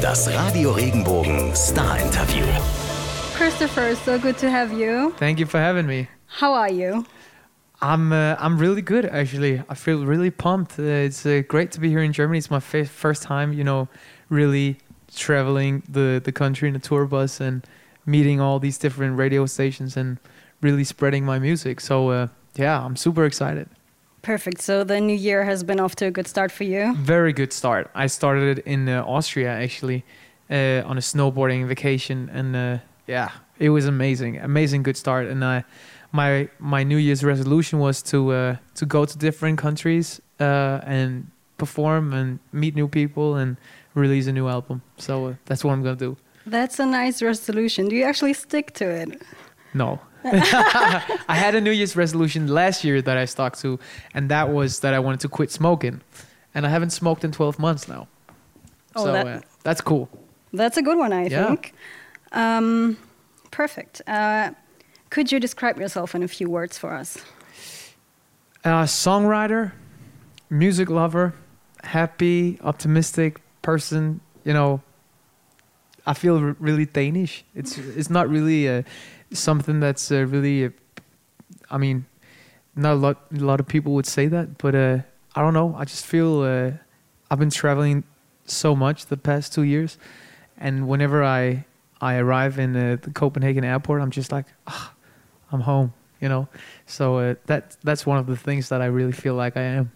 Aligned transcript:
Das 0.00 0.28
Radio 0.32 0.70
Regenbogen 0.70 1.54
Star 1.56 1.98
Interview. 1.98 2.44
Christopher, 3.34 3.96
so 3.96 4.18
good 4.18 4.38
to 4.38 4.48
have 4.48 4.72
you. 4.72 5.12
Thank 5.18 5.40
you 5.40 5.46
for 5.46 5.58
having 5.58 5.86
me. 5.86 6.06
How 6.26 6.54
are 6.54 6.70
you? 6.70 7.04
I'm 7.80 8.12
uh, 8.12 8.36
I'm 8.38 8.58
really 8.58 8.82
good 8.82 9.06
actually. 9.06 9.62
I 9.68 9.74
feel 9.74 10.06
really 10.06 10.30
pumped. 10.30 10.78
Uh, 10.78 11.06
it's 11.06 11.26
uh, 11.26 11.42
great 11.48 11.72
to 11.72 11.80
be 11.80 11.88
here 11.88 12.02
in 12.02 12.12
Germany. 12.12 12.38
It's 12.38 12.50
my 12.50 12.60
fa- 12.60 12.84
first 12.84 13.22
time, 13.24 13.52
you 13.52 13.64
know, 13.64 13.88
really 14.28 14.76
traveling 15.16 15.82
the 15.88 16.20
the 16.22 16.32
country 16.32 16.68
in 16.68 16.76
a 16.76 16.80
tour 16.80 17.06
bus 17.06 17.40
and 17.40 17.66
meeting 18.06 18.40
all 18.40 18.60
these 18.60 18.78
different 18.78 19.18
radio 19.18 19.46
stations 19.46 19.96
and 19.96 20.18
really 20.60 20.84
spreading 20.84 21.24
my 21.24 21.38
music. 21.38 21.80
So 21.80 22.10
uh, 22.10 22.28
yeah, 22.54 22.84
I'm 22.84 22.94
super 22.96 23.24
excited. 23.24 23.68
Perfect. 24.28 24.60
So 24.60 24.84
the 24.84 25.00
new 25.00 25.16
year 25.16 25.42
has 25.42 25.64
been 25.64 25.80
off 25.80 25.96
to 25.96 26.04
a 26.04 26.10
good 26.10 26.28
start 26.28 26.52
for 26.52 26.64
you. 26.64 26.94
Very 26.96 27.32
good 27.32 27.50
start. 27.50 27.90
I 27.94 28.08
started 28.08 28.58
in 28.66 28.86
uh, 28.86 29.02
Austria 29.16 29.48
actually 29.48 30.04
uh, 30.50 30.82
on 30.84 30.98
a 30.98 31.00
snowboarding 31.00 31.66
vacation, 31.66 32.28
and 32.30 32.54
uh, 32.54 32.78
yeah, 33.06 33.30
it 33.58 33.70
was 33.70 33.86
amazing. 33.86 34.36
Amazing 34.36 34.82
good 34.82 34.98
start. 34.98 35.28
And 35.28 35.42
I, 35.42 35.64
my 36.12 36.50
my 36.58 36.82
New 36.84 36.98
Year's 36.98 37.24
resolution 37.24 37.78
was 37.78 38.02
to 38.02 38.18
uh, 38.32 38.56
to 38.74 38.84
go 38.84 39.06
to 39.06 39.16
different 39.16 39.56
countries 39.56 40.20
uh, 40.40 40.80
and 40.98 41.30
perform 41.56 42.12
and 42.12 42.38
meet 42.52 42.74
new 42.74 42.88
people 42.88 43.36
and 43.40 43.56
release 43.94 44.26
a 44.28 44.32
new 44.32 44.46
album. 44.46 44.82
So 44.98 45.28
uh, 45.28 45.34
that's 45.46 45.64
what 45.64 45.72
I'm 45.72 45.82
gonna 45.82 45.96
do. 45.96 46.18
That's 46.44 46.78
a 46.78 46.84
nice 46.84 47.22
resolution. 47.22 47.88
Do 47.88 47.96
you 47.96 48.04
actually 48.04 48.34
stick 48.34 48.74
to 48.74 48.84
it? 48.84 49.22
No. 49.72 50.00
I 50.24 51.34
had 51.34 51.54
a 51.54 51.60
New 51.60 51.70
Year's 51.70 51.96
resolution 51.96 52.48
last 52.48 52.84
year 52.84 53.00
that 53.02 53.16
I 53.16 53.24
stuck 53.24 53.56
to, 53.58 53.78
and 54.14 54.28
that 54.30 54.50
was 54.50 54.80
that 54.80 54.94
I 54.94 54.98
wanted 54.98 55.20
to 55.20 55.28
quit 55.28 55.50
smoking, 55.50 56.00
and 56.54 56.66
I 56.66 56.68
haven't 56.70 56.90
smoked 56.90 57.24
in 57.24 57.32
12 57.32 57.58
months 57.58 57.88
now. 57.88 58.08
Oh, 58.96 59.04
so 59.04 59.12
that- 59.12 59.26
uh, 59.26 59.40
that's 59.62 59.80
cool. 59.80 60.08
That's 60.52 60.76
a 60.78 60.82
good 60.82 60.96
one, 60.98 61.12
I 61.12 61.26
Yeah. 61.26 61.46
think. 61.46 61.74
Um, 62.32 62.96
perfect. 63.50 64.00
Uh, 64.06 64.52
could 65.10 65.30
you 65.30 65.38
describe 65.40 65.78
yourself 65.78 66.14
in 66.14 66.22
a 66.22 66.28
few 66.28 66.48
words 66.48 66.78
for 66.78 66.92
us? 66.94 67.18
Uh, 68.64 68.84
songwriter, 68.84 69.72
music 70.50 70.90
lover, 70.90 71.34
happy, 71.84 72.58
optimistic 72.62 73.40
person. 73.62 74.20
You 74.44 74.52
know, 74.54 74.80
I 76.06 76.14
feel 76.14 76.38
r- 76.38 76.56
really 76.58 76.86
Danish. 76.86 77.44
It's 77.54 77.76
it's 77.78 78.10
not 78.10 78.28
really 78.28 78.68
uh, 78.68 78.82
something 79.32 79.80
that's 79.80 80.10
uh, 80.10 80.26
really. 80.26 80.66
Uh, 80.66 80.70
I 81.70 81.78
mean, 81.78 82.06
not 82.74 82.92
a 82.92 82.96
lot. 82.96 83.26
A 83.34 83.40
lot 83.40 83.60
of 83.60 83.66
people 83.66 83.92
would 83.94 84.06
say 84.06 84.26
that, 84.28 84.58
but 84.58 84.74
uh, 84.74 84.98
I 85.34 85.42
don't 85.42 85.54
know. 85.54 85.74
I 85.76 85.84
just 85.84 86.06
feel 86.06 86.42
uh, 86.42 86.72
I've 87.30 87.38
been 87.38 87.50
traveling 87.50 88.04
so 88.44 88.74
much 88.74 89.06
the 89.06 89.16
past 89.16 89.52
two 89.52 89.62
years, 89.62 89.98
and 90.56 90.88
whenever 90.88 91.22
I 91.22 91.66
I 92.00 92.16
arrive 92.16 92.58
in 92.58 92.76
uh, 92.76 92.96
the 93.00 93.10
Copenhagen 93.10 93.64
airport, 93.64 94.00
I'm 94.00 94.10
just 94.10 94.32
like, 94.32 94.46
ah, 94.66 94.94
I'm 95.52 95.60
home. 95.60 95.92
You 96.20 96.28
know, 96.28 96.48
so 96.86 97.18
uh, 97.18 97.34
that 97.46 97.76
that's 97.84 98.04
one 98.04 98.18
of 98.18 98.26
the 98.26 98.36
things 98.36 98.70
that 98.70 98.82
I 98.82 98.86
really 98.86 99.12
feel 99.12 99.34
like 99.34 99.56
I 99.56 99.62
am. 99.62 99.92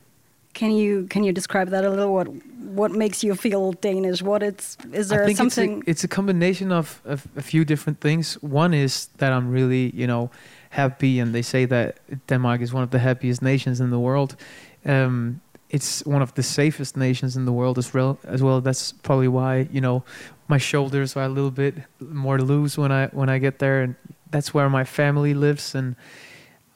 Can 0.55 0.71
you 0.71 1.07
can 1.09 1.25
you 1.25 1.33
describe 1.33 1.71
that 1.71 1.85
a 1.85 1.91
little? 1.91 2.13
What 2.13 2.29
what 2.75 2.93
makes 2.93 3.23
you 3.23 3.35
feel 3.35 3.73
Danish? 3.73 4.23
What 4.23 4.43
it's 4.43 4.77
is 4.93 5.09
there 5.09 5.23
I 5.23 5.27
think 5.27 5.39
something? 5.39 5.79
it's 5.79 5.87
a, 5.87 5.91
it's 5.91 6.05
a 6.05 6.09
combination 6.09 6.73
of, 6.73 7.01
of 7.05 7.27
a 7.37 7.43
few 7.43 7.65
different 7.65 8.01
things. 8.01 8.35
One 8.43 8.75
is 8.75 9.09
that 9.19 9.33
I'm 9.33 9.51
really, 9.51 9.91
you 9.95 10.07
know, 10.07 10.31
happy, 10.71 11.21
and 11.21 11.35
they 11.35 11.43
say 11.43 11.67
that 11.67 11.99
Denmark 12.27 12.61
is 12.61 12.73
one 12.73 12.83
of 12.83 12.91
the 12.91 12.99
happiest 12.99 13.43
nations 13.43 13.81
in 13.81 13.91
the 13.91 13.99
world. 13.99 14.37
Um, 14.85 15.41
it's 15.71 16.05
one 16.05 16.23
of 16.23 16.35
the 16.35 16.43
safest 16.43 16.97
nations 16.97 17.37
in 17.37 17.47
the 17.47 17.53
world 17.53 17.79
as 17.79 17.95
well. 17.95 18.19
As 18.25 18.43
well, 18.43 18.61
that's 18.61 18.93
probably 18.93 19.29
why 19.29 19.69
you 19.73 19.81
know 19.81 20.03
my 20.49 20.59
shoulders 20.59 21.17
are 21.17 21.25
a 21.25 21.29
little 21.29 21.51
bit 21.51 21.75
more 22.01 22.39
loose 22.39 22.77
when 22.77 22.93
I 22.93 23.07
when 23.09 23.29
I 23.29 23.39
get 23.39 23.59
there, 23.59 23.83
and 23.83 23.95
that's 24.31 24.55
where 24.55 24.69
my 24.69 24.85
family 24.85 25.35
lives. 25.35 25.75
And 25.75 25.97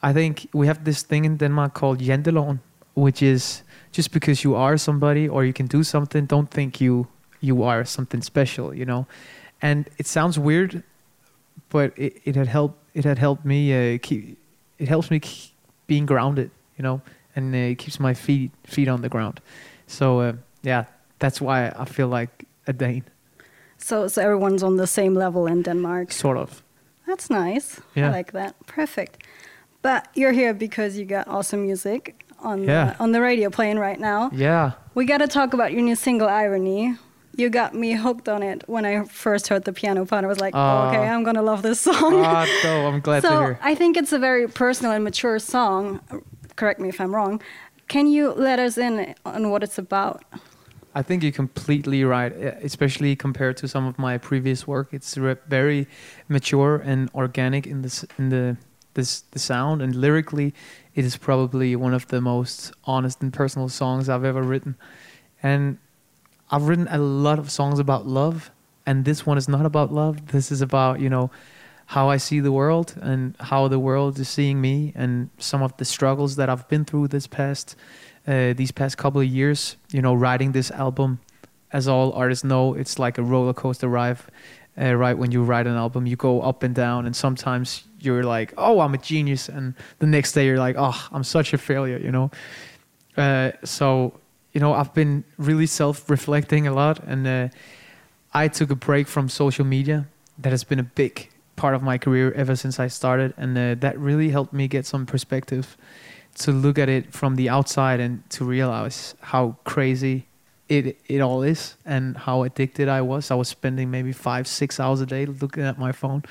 I 0.01 0.13
think 0.13 0.47
we 0.53 0.67
have 0.67 0.83
this 0.83 1.03
thing 1.03 1.25
in 1.25 1.37
Denmark 1.37 1.73
called 1.73 1.99
janteloven, 1.99 2.59
which 2.93 3.21
is 3.21 3.63
just 3.97 4.11
because 4.11 4.43
you 4.43 4.55
are 4.55 4.77
somebody 4.77 5.27
or 5.27 5.43
you 5.43 5.53
can 5.53 5.65
do 5.65 5.83
something, 5.83 6.27
don't 6.27 6.51
think 6.51 6.79
you 6.79 7.07
you 7.41 7.63
are 7.63 7.85
something 7.85 8.21
special, 8.21 8.73
you 8.73 8.85
know. 8.85 9.05
And 9.61 9.89
it 9.97 10.07
sounds 10.07 10.37
weird, 10.37 10.83
but 11.69 11.91
it, 11.97 12.13
it 12.23 12.35
had 12.35 12.47
helped. 12.47 12.77
It 12.93 13.05
had 13.05 13.17
helped 13.17 13.43
me 13.43 13.59
uh, 13.73 13.97
keep. 14.01 14.37
It 14.77 14.87
helps 14.87 15.09
me 15.09 15.19
keep 15.19 15.51
being 15.87 16.05
grounded, 16.05 16.51
you 16.77 16.83
know, 16.83 17.01
and 17.35 17.55
uh, 17.55 17.71
it 17.71 17.77
keeps 17.77 17.99
my 17.99 18.13
feet 18.13 18.51
feet 18.63 18.87
on 18.87 19.01
the 19.01 19.09
ground. 19.09 19.39
So 19.87 20.19
uh, 20.19 20.33
yeah, 20.61 20.83
that's 21.17 21.41
why 21.41 21.73
I 21.75 21.85
feel 21.85 22.07
like 22.07 22.45
a 22.67 22.73
Dane, 22.73 23.03
so 23.77 24.07
so 24.07 24.21
everyone's 24.21 24.63
on 24.63 24.77
the 24.77 24.87
same 24.87 25.19
level 25.19 25.47
in 25.47 25.63
Denmark. 25.63 26.11
sort 26.11 26.37
of. 26.37 26.61
That's 27.07 27.29
nice. 27.29 27.81
Yeah. 27.95 28.09
I 28.09 28.17
like 28.17 28.31
that. 28.33 28.53
Perfect. 28.67 29.23
But 29.81 30.07
you're 30.13 30.33
here 30.33 30.53
because 30.53 30.99
you 30.99 31.05
got 31.05 31.27
awesome 31.27 31.65
music 31.65 32.26
on 32.39 32.63
Yeah. 32.63 32.93
the, 32.93 33.03
on 33.03 33.11
the 33.11 33.21
radio 33.21 33.49
playing 33.49 33.79
right 33.79 33.99
now. 33.99 34.29
Yeah, 34.33 34.71
We 34.95 35.05
got 35.05 35.19
to 35.19 35.27
talk 35.27 35.53
about 35.53 35.71
your 35.73 35.81
new 35.81 35.95
single 35.95 36.27
Irony. 36.27 36.95
You 37.35 37.49
got 37.49 37.75
me 37.75 37.91
hooked 37.93 38.27
on 38.27 38.41
it 38.41 38.63
when 38.67 38.83
I 38.85 39.03
first 39.05 39.47
heard 39.47 39.63
the 39.65 39.71
piano 39.73 40.05
part. 40.05 40.23
I 40.23 40.27
was 40.27 40.39
like, 40.39 40.55
Ah. 40.55 40.87
okay, 40.89 41.07
I'm 41.07 41.23
going 41.23 41.35
to 41.35 41.43
love 41.43 41.61
this 41.61 41.79
song. 41.79 42.23
ah, 42.25 42.45
so 42.63 42.87
I'm 42.87 42.99
glad 42.99 43.21
to 43.21 43.27
so 43.27 43.39
hear. 43.39 43.59
I 43.61 43.75
think 43.75 43.95
it's 43.95 44.11
a 44.11 44.19
very 44.19 44.47
personal 44.47 44.91
and 44.91 45.03
mature 45.03 45.37
song. 45.39 45.99
Correct 46.55 46.79
me 46.79 46.89
if 46.89 46.99
I'm 46.99 47.13
wrong. 47.13 47.39
Can 47.87 48.07
you 48.07 48.33
let 48.33 48.57
us 48.59 48.77
in 48.77 49.13
on 49.25 49.49
what 49.51 49.61
it's 49.63 49.77
about? 49.77 50.23
I 50.95 51.03
think 51.03 51.21
you're 51.21 51.31
completely 51.31 52.03
right, 52.03 52.31
especially 52.63 53.15
compared 53.15 53.55
to 53.57 53.67
some 53.67 53.85
of 53.85 53.99
my 53.99 54.17
previous 54.17 54.65
work. 54.65 54.87
It's 54.91 55.13
very 55.47 55.87
mature 56.27 56.81
and 56.83 57.09
organic 57.13 57.67
in 57.67 57.83
this 57.83 58.03
in 58.17 58.29
the 58.29 58.57
this 58.95 59.21
the 59.31 59.37
sound 59.39 59.81
and 59.83 59.93
lyrically, 59.95 60.55
it 60.97 61.05
is 61.05 61.15
probably 61.15 61.75
one 61.75 61.93
of 61.93 62.07
the 62.07 62.19
most 62.19 62.73
honest 62.85 63.21
and 63.21 63.31
personal 63.31 63.69
songs 63.69 64.09
I've 64.09 64.25
ever 64.25 64.41
written. 64.41 64.75
And 65.43 65.77
I've 66.49 66.67
written 66.67 66.87
a 66.89 66.97
lot 66.97 67.37
of 67.37 67.51
songs 67.51 67.77
about 67.77 68.07
love, 68.07 68.49
and 68.83 69.05
this 69.05 69.23
one 69.23 69.37
is 69.37 69.47
not 69.47 69.63
about 69.63 69.93
love. 69.93 70.29
This 70.29 70.51
is 70.51 70.59
about 70.59 70.99
you 70.99 71.07
know 71.07 71.29
how 71.85 72.09
I 72.09 72.17
see 72.17 72.39
the 72.39 72.51
world 72.51 72.95
and 72.99 73.35
how 73.39 73.67
the 73.67 73.77
world 73.77 74.17
is 74.17 74.27
seeing 74.27 74.59
me, 74.59 74.91
and 74.95 75.29
some 75.37 75.61
of 75.61 75.77
the 75.77 75.85
struggles 75.85 76.35
that 76.37 76.49
I've 76.49 76.67
been 76.67 76.83
through 76.83 77.09
this 77.09 77.27
past 77.27 77.75
uh, 78.27 78.53
these 78.53 78.71
past 78.71 78.97
couple 78.97 79.21
of 79.21 79.27
years. 79.27 79.77
You 79.91 80.01
know, 80.01 80.15
writing 80.15 80.53
this 80.53 80.71
album, 80.71 81.19
as 81.71 81.87
all 81.87 82.11
artists 82.13 82.43
know, 82.43 82.73
it's 82.73 82.97
like 82.97 83.19
a 83.19 83.23
roller 83.23 83.53
coaster 83.53 83.87
ride. 83.87 84.17
Uh, 84.79 84.93
right 84.93 85.17
when 85.17 85.31
you 85.31 85.43
write 85.43 85.65
an 85.65 85.75
album, 85.75 86.05
you 86.05 86.15
go 86.15 86.41
up 86.41 86.61
and 86.63 86.75
down, 86.75 87.05
and 87.05 87.15
sometimes 87.15 87.83
you're 87.99 88.23
like, 88.23 88.53
"Oh, 88.57 88.79
I'm 88.79 88.93
a 88.93 88.97
genius," 88.97 89.49
and 89.49 89.73
the 89.99 90.05
next 90.05 90.33
day 90.33 90.45
you're 90.45 90.59
like, 90.59 90.75
"Oh, 90.77 91.07
I'm 91.11 91.23
such 91.23 91.53
a 91.53 91.57
failure," 91.57 91.97
you 91.97 92.11
know. 92.11 92.29
Uh, 93.17 93.51
so, 93.63 94.13
you 94.53 94.61
know, 94.61 94.73
I've 94.73 94.93
been 94.93 95.23
really 95.37 95.65
self-reflecting 95.65 96.67
a 96.67 96.73
lot, 96.73 97.03
and 97.07 97.27
uh, 97.27 97.47
I 98.33 98.47
took 98.47 98.69
a 98.69 98.75
break 98.75 99.07
from 99.07 99.29
social 99.29 99.65
media. 99.65 100.05
That 100.37 100.51
has 100.51 100.63
been 100.63 100.79
a 100.79 100.83
big 100.83 101.29
part 101.55 101.73
of 101.73 101.81
my 101.81 101.97
career 101.97 102.31
ever 102.33 102.55
since 102.55 102.79
I 102.79 102.87
started, 102.87 103.33
and 103.37 103.57
uh, 103.57 103.75
that 103.79 103.97
really 103.97 104.29
helped 104.29 104.53
me 104.53 104.67
get 104.67 104.85
some 104.85 105.05
perspective 105.07 105.75
to 106.35 106.51
look 106.51 106.77
at 106.77 106.87
it 106.87 107.11
from 107.11 107.35
the 107.35 107.49
outside 107.49 107.99
and 107.99 108.29
to 108.29 108.45
realize 108.45 109.15
how 109.21 109.57
crazy 109.63 110.27
it 110.69 110.99
it 111.07 111.21
all 111.21 111.43
is 111.43 111.75
and 111.85 112.17
how 112.17 112.43
addicted 112.43 112.89
I 112.89 113.01
was. 113.01 113.31
I 113.31 113.35
was 113.35 113.47
spending 113.47 113.89
maybe 113.89 114.11
five, 114.11 114.47
six 114.47 114.79
hours 114.79 115.01
a 115.01 115.05
day 115.05 115.25
looking 115.25 115.63
at 115.63 115.77
my 115.77 115.91
phone, 115.91 116.23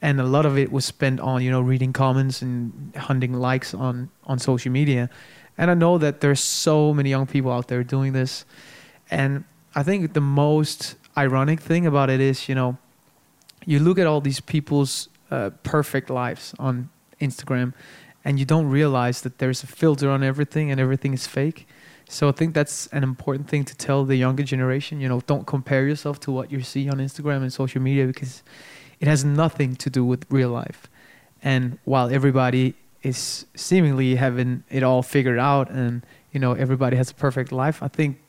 and 0.00 0.20
a 0.20 0.24
lot 0.24 0.46
of 0.46 0.58
it 0.58 0.70
was 0.70 0.84
spent 0.84 1.20
on 1.20 1.42
you 1.42 1.50
know 1.50 1.60
reading 1.60 1.92
comments 1.92 2.42
and 2.42 2.94
hunting 2.96 3.32
likes 3.32 3.74
on 3.74 4.10
on 4.24 4.38
social 4.38 4.72
media. 4.72 5.08
And 5.58 5.70
I 5.70 5.74
know 5.74 5.98
that 5.98 6.20
there's 6.20 6.40
so 6.40 6.94
many 6.94 7.10
young 7.10 7.26
people 7.26 7.52
out 7.52 7.68
there 7.68 7.84
doing 7.84 8.12
this, 8.12 8.44
and 9.10 9.44
I 9.74 9.82
think 9.82 10.12
the 10.12 10.20
most 10.20 10.96
ironic 11.16 11.60
thing 11.60 11.86
about 11.86 12.10
it 12.10 12.20
is 12.20 12.48
you 12.48 12.54
know 12.54 12.76
you 13.64 13.78
look 13.78 13.98
at 13.98 14.06
all 14.06 14.20
these 14.20 14.40
people's 14.40 15.08
uh, 15.30 15.50
perfect 15.62 16.10
lives 16.10 16.54
on 16.58 16.90
Instagram, 17.20 17.72
and 18.24 18.38
you 18.38 18.44
don't 18.44 18.68
realize 18.68 19.22
that 19.22 19.38
there's 19.38 19.62
a 19.62 19.66
filter 19.66 20.10
on 20.10 20.22
everything 20.22 20.70
and 20.70 20.80
everything 20.80 21.14
is 21.14 21.26
fake. 21.26 21.66
So 22.12 22.28
I 22.28 22.32
think 22.32 22.52
that's 22.52 22.88
an 22.88 23.02
important 23.02 23.48
thing 23.48 23.64
to 23.64 23.74
tell 23.74 24.04
the 24.04 24.16
younger 24.16 24.42
generation. 24.42 25.00
You 25.00 25.08
know, 25.08 25.20
don't 25.20 25.46
compare 25.46 25.86
yourself 25.88 26.20
to 26.20 26.30
what 26.30 26.52
you 26.52 26.60
see 26.60 26.90
on 26.90 26.98
Instagram 26.98 27.40
and 27.40 27.50
social 27.50 27.80
media 27.80 28.06
because 28.06 28.42
it 29.00 29.08
has 29.08 29.24
nothing 29.24 29.76
to 29.76 29.88
do 29.88 30.04
with 30.04 30.26
real 30.28 30.50
life. 30.50 30.90
And 31.42 31.78
while 31.84 32.10
everybody 32.10 32.74
is 33.02 33.46
seemingly 33.54 34.16
having 34.16 34.62
it 34.68 34.82
all 34.82 35.02
figured 35.02 35.38
out 35.38 35.70
and 35.70 36.04
you 36.32 36.38
know 36.38 36.52
everybody 36.52 36.98
has 36.98 37.10
a 37.10 37.14
perfect 37.14 37.50
life, 37.50 37.82
I 37.82 37.88
think 37.88 38.20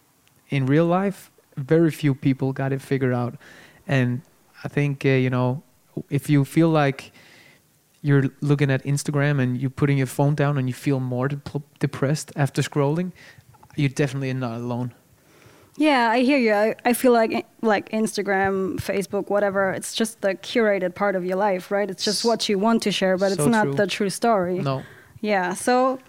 in 0.49 0.65
real 0.65 0.85
life 0.85 1.29
very 1.57 1.91
few 1.91 2.15
people 2.15 2.53
got 2.53 2.71
it 2.71 2.81
figured 2.81 3.13
out. 3.13 3.35
And 3.85 4.21
I 4.63 4.69
think 4.69 5.05
uh, 5.05 5.09
you 5.09 5.29
know 5.29 5.61
if 6.09 6.29
you 6.29 6.45
feel 6.45 6.69
like 6.69 7.11
you're 8.01 8.25
looking 8.39 8.71
at 8.71 8.83
Instagram 8.83 9.41
and 9.41 9.57
you're 9.59 9.69
putting 9.69 9.97
your 9.97 10.07
phone 10.07 10.35
down 10.35 10.57
and 10.57 10.67
you 10.69 10.73
feel 10.73 10.99
more 10.99 11.27
dep- 11.27 11.79
depressed 11.79 12.31
after 12.35 12.61
scrolling, 12.61 13.11
you're 13.75 13.89
definitely 13.89 14.33
not 14.33 14.57
alone. 14.57 14.93
Yeah, 15.75 16.09
I 16.11 16.19
hear 16.19 16.37
you. 16.37 16.53
I, 16.53 16.75
I 16.85 16.93
feel 16.93 17.13
like 17.13 17.47
like 17.61 17.89
Instagram, 17.89 18.75
Facebook, 18.79 19.29
whatever. 19.29 19.71
It's 19.71 19.95
just 19.95 20.21
the 20.21 20.35
curated 20.35 20.93
part 20.93 21.15
of 21.15 21.25
your 21.25 21.37
life, 21.37 21.71
right? 21.71 21.89
It's 21.89 22.05
just 22.05 22.23
what 22.23 22.47
you 22.47 22.59
want 22.59 22.83
to 22.83 22.91
share, 22.91 23.17
but 23.17 23.31
it's 23.31 23.45
not 23.45 23.63
true. 23.63 23.73
the 23.73 23.87
true 23.87 24.09
story. 24.11 24.59
No. 24.59 24.83
Yeah. 25.21 25.53
So 25.55 25.99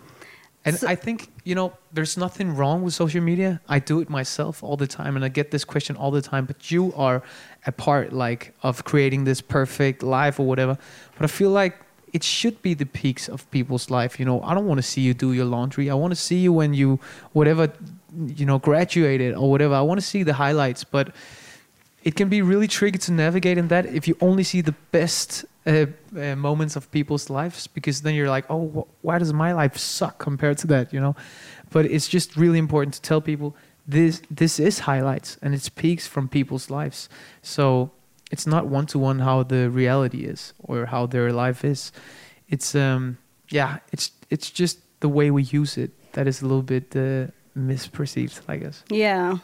And 0.66 0.76
So- 0.76 0.88
I 0.88 0.94
think, 0.96 1.30
you 1.44 1.54
know, 1.54 1.72
there's 1.92 2.16
nothing 2.16 2.54
wrong 2.56 2.82
with 2.82 2.94
social 2.94 3.22
media. 3.22 3.60
I 3.68 3.78
do 3.78 4.00
it 4.00 4.08
myself 4.10 4.62
all 4.62 4.76
the 4.76 4.86
time 4.86 5.16
and 5.16 5.24
I 5.24 5.28
get 5.28 5.50
this 5.50 5.64
question 5.64 5.96
all 5.96 6.10
the 6.10 6.22
time, 6.22 6.44
but 6.46 6.70
you 6.70 6.92
are 6.96 7.22
a 7.66 7.72
part 7.72 8.12
like 8.12 8.52
of 8.62 8.84
creating 8.84 9.24
this 9.24 9.40
perfect 9.40 10.02
life 10.02 10.38
or 10.40 10.46
whatever. 10.46 10.76
But 11.16 11.24
I 11.24 11.28
feel 11.28 11.50
like 11.50 11.74
it 12.14 12.22
should 12.22 12.62
be 12.62 12.74
the 12.74 12.86
peaks 12.86 13.28
of 13.28 13.50
people's 13.50 13.90
life, 13.90 14.20
you 14.20 14.24
know. 14.24 14.40
I 14.42 14.54
don't 14.54 14.66
want 14.66 14.78
to 14.78 14.82
see 14.82 15.00
you 15.00 15.14
do 15.14 15.32
your 15.32 15.44
laundry. 15.44 15.90
I 15.90 15.94
want 15.94 16.12
to 16.12 16.20
see 16.28 16.38
you 16.38 16.52
when 16.52 16.72
you 16.72 17.00
whatever 17.32 17.72
you 18.40 18.46
know 18.46 18.58
graduated 18.58 19.34
or 19.34 19.50
whatever. 19.50 19.74
I 19.74 19.82
want 19.82 20.00
to 20.00 20.06
see 20.06 20.22
the 20.22 20.34
highlights, 20.34 20.84
but 20.84 21.12
it 22.04 22.14
can 22.14 22.28
be 22.28 22.40
really 22.40 22.68
tricky 22.68 22.98
to 22.98 23.12
navigate 23.12 23.58
in 23.58 23.68
that 23.68 23.86
if 23.86 24.06
you 24.06 24.16
only 24.20 24.44
see 24.44 24.60
the 24.60 24.76
best 24.92 25.44
uh, 25.66 25.86
uh, 26.16 26.36
moments 26.36 26.76
of 26.76 26.90
people's 26.92 27.28
lives 27.30 27.66
because 27.66 28.02
then 28.02 28.14
you're 28.14 28.28
like 28.28 28.44
oh 28.50 28.68
wh- 28.68 29.04
why 29.04 29.18
does 29.18 29.32
my 29.32 29.52
life 29.52 29.78
suck 29.78 30.18
compared 30.18 30.58
to 30.58 30.66
that 30.66 30.92
you 30.92 31.00
know 31.00 31.16
but 31.70 31.86
it's 31.86 32.06
just 32.06 32.36
really 32.36 32.58
important 32.58 32.92
to 32.92 33.00
tell 33.00 33.22
people 33.22 33.56
this 33.88 34.20
this 34.30 34.60
is 34.60 34.80
highlights 34.80 35.38
and 35.40 35.54
it's 35.54 35.70
peaks 35.70 36.06
from 36.06 36.28
people's 36.28 36.68
lives 36.68 37.08
so 37.40 37.90
it's 38.30 38.46
not 38.46 38.66
one 38.66 38.86
to 38.86 38.98
one 38.98 39.20
how 39.20 39.42
the 39.42 39.70
reality 39.70 40.24
is 40.24 40.52
or 40.58 40.86
how 40.86 41.06
their 41.06 41.32
life 41.32 41.64
is 41.64 41.92
it's 42.48 42.74
um 42.74 43.18
yeah 43.50 43.78
it's 43.92 44.10
it's 44.30 44.50
just 44.50 44.78
the 45.00 45.08
way 45.08 45.30
we 45.30 45.42
use 45.42 45.76
it 45.76 45.90
that 46.12 46.26
is 46.26 46.42
a 46.42 46.46
little 46.46 46.62
bit 46.62 46.94
uh, 46.96 47.26
misperceived 47.56 48.40
i 48.48 48.56
guess 48.56 48.82
yeah, 48.88 49.38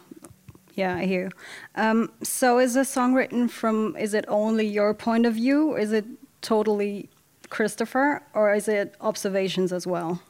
yeah, 0.75 0.97
I 0.97 1.05
hear. 1.05 1.31
Um, 1.75 2.11
so 2.23 2.59
is 2.59 2.75
the 2.75 2.85
song 2.85 3.13
written 3.15 3.49
from? 3.49 3.97
Is 3.97 4.15
it 4.15 4.25
only 4.29 4.67
your 4.67 4.95
point 4.95 5.27
of 5.27 5.35
view? 5.35 5.77
Is 5.77 5.93
it 5.93 6.07
totally 6.41 7.11
Christopher, 7.51 8.23
or 8.33 8.55
is 8.55 8.67
it 8.69 8.95
observations 9.01 9.73
as 9.73 9.87
well? 9.87 10.23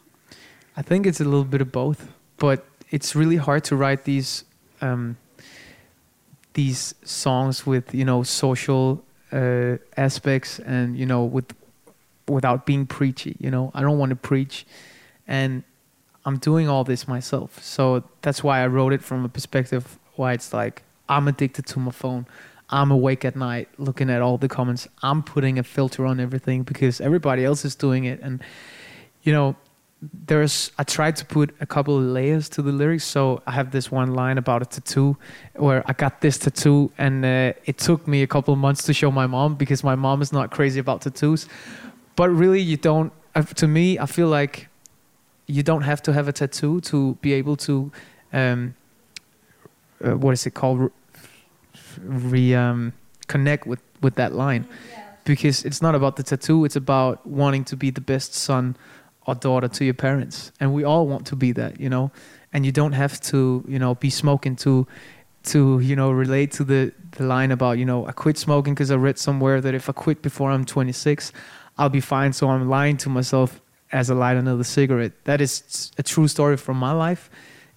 I 0.76 0.82
think 0.82 1.06
it's 1.06 1.20
a 1.20 1.24
little 1.24 1.44
bit 1.44 1.60
of 1.60 1.70
both, 1.70 2.12
but 2.36 2.66
it's 2.90 3.14
really 3.14 3.36
hard 3.36 3.64
to 3.64 3.76
write 3.76 4.04
these 4.04 4.44
um, 4.80 5.16
these 6.54 6.94
songs 7.04 7.66
with 7.66 7.94
you 7.94 8.04
know 8.04 8.22
social 8.22 9.04
uh, 9.32 9.76
aspects 9.96 10.58
and 10.60 10.96
you 10.96 11.06
know 11.06 11.24
with 11.24 11.54
without 12.28 12.66
being 12.66 12.86
preachy. 12.86 13.36
You 13.38 13.50
know, 13.50 13.70
I 13.74 13.80
don't 13.80 13.98
want 13.98 14.10
to 14.10 14.16
preach, 14.16 14.66
and 15.26 15.62
I'm 16.24 16.38
doing 16.38 16.68
all 16.68 16.84
this 16.84 17.08
myself. 17.08 17.62
So 17.62 18.04
that's 18.22 18.42
why 18.42 18.62
I 18.62 18.66
wrote 18.66 18.92
it 18.92 19.02
from 19.02 19.24
a 19.24 19.28
perspective 19.28 19.98
why 20.16 20.32
it's 20.32 20.52
like 20.52 20.82
I'm 21.08 21.28
addicted 21.28 21.66
to 21.66 21.78
my 21.78 21.90
phone. 21.90 22.26
I'm 22.68 22.90
awake 22.92 23.24
at 23.24 23.34
night 23.34 23.68
looking 23.78 24.10
at 24.10 24.22
all 24.22 24.38
the 24.38 24.48
comments. 24.48 24.86
I'm 25.02 25.22
putting 25.22 25.58
a 25.58 25.64
filter 25.64 26.06
on 26.06 26.20
everything 26.20 26.62
because 26.62 27.00
everybody 27.00 27.44
else 27.44 27.64
is 27.64 27.74
doing 27.74 28.04
it, 28.04 28.20
and 28.20 28.42
you 29.22 29.32
know 29.32 29.56
there's 30.02 30.72
I 30.78 30.84
tried 30.84 31.16
to 31.16 31.24
put 31.24 31.54
a 31.60 31.66
couple 31.66 31.96
of 31.98 32.04
layers 32.04 32.48
to 32.50 32.62
the 32.62 32.72
lyrics. 32.72 33.04
So 33.04 33.42
I 33.46 33.52
have 33.52 33.70
this 33.70 33.90
one 33.90 34.14
line 34.14 34.38
about 34.38 34.62
a 34.62 34.64
tattoo 34.64 35.16
where 35.54 35.82
I 35.86 35.92
got 35.92 36.20
this 36.20 36.38
tattoo 36.38 36.90
and 36.96 37.24
uh, 37.24 37.52
it 37.66 37.78
took 37.78 38.06
me 38.08 38.22
a 38.22 38.26
couple 38.26 38.54
of 38.54 38.60
months 38.60 38.82
to 38.84 38.94
show 38.94 39.10
my 39.10 39.26
mom 39.26 39.56
because 39.56 39.84
my 39.84 39.94
mom 39.94 40.22
is 40.22 40.32
not 40.32 40.50
crazy 40.50 40.80
about 40.80 41.02
tattoos. 41.02 41.48
But 42.16 42.30
really, 42.30 42.60
you 42.60 42.76
don't. 42.76 43.12
Uh, 43.34 43.42
to 43.42 43.68
me, 43.68 43.98
I 43.98 44.06
feel 44.06 44.28
like 44.28 44.68
you 45.46 45.62
don't 45.62 45.82
have 45.82 46.02
to 46.02 46.12
have 46.12 46.28
a 46.28 46.32
tattoo 46.32 46.80
to 46.82 47.14
be 47.16 47.32
able 47.34 47.56
to. 47.56 47.92
Um, 48.32 48.74
uh, 50.02 50.16
what 50.16 50.32
is 50.32 50.46
it 50.46 50.54
called? 50.54 50.80
Re, 50.80 50.90
re 51.98 52.54
um, 52.54 52.92
connect 53.26 53.66
with 53.66 53.80
with 54.00 54.14
that 54.14 54.32
line 54.32 54.66
because 55.24 55.64
it's 55.64 55.82
not 55.82 55.94
about 55.94 56.16
the 56.16 56.22
tattoo. 56.22 56.64
It's 56.64 56.76
about 56.76 57.26
wanting 57.26 57.64
to 57.64 57.76
be 57.76 57.90
the 57.90 58.00
best 58.00 58.34
son 58.34 58.76
or 59.26 59.34
daughter 59.34 59.68
to 59.68 59.84
your 59.84 59.94
parents. 59.94 60.52
And 60.60 60.72
we 60.74 60.84
all 60.84 61.06
want 61.06 61.26
to 61.26 61.36
be 61.36 61.52
that 61.52 61.80
you 61.80 61.88
know? 61.88 62.10
And 62.52 62.66
you 62.66 62.72
don't 62.72 62.92
have 62.92 63.20
to 63.22 63.64
you 63.68 63.78
know 63.78 63.94
be 63.94 64.10
smoking 64.10 64.56
to 64.56 64.86
to 65.42 65.80
you 65.80 65.96
know 65.96 66.10
relate 66.10 66.52
to 66.52 66.64
the 66.64 66.92
the 67.12 67.24
line 67.24 67.50
about 67.50 67.78
you 67.78 67.84
know 67.84 68.06
i 68.06 68.12
quit 68.12 68.36
smoking 68.36 68.74
because 68.74 68.90
i 68.90 68.94
read 68.94 69.18
somewhere 69.18 69.60
that 69.60 69.74
if 69.74 69.88
i 69.88 69.92
quit 69.92 70.20
before 70.20 70.50
i'm 70.50 70.64
26 70.64 71.32
i'll 71.78 71.88
be 71.88 72.00
fine. 72.00 72.32
So 72.32 72.48
i'm 72.48 72.68
lying 72.68 72.96
to 72.98 73.08
myself 73.08 73.60
as 73.90 74.10
i 74.10 74.14
light 74.14 74.36
another 74.36 74.64
cigarette. 74.64 75.12
That 75.24 75.40
is 75.40 75.92
a 75.98 76.02
true 76.02 76.28
story 76.28 76.56
from 76.56 76.76
my 76.76 76.92
life. 76.92 77.30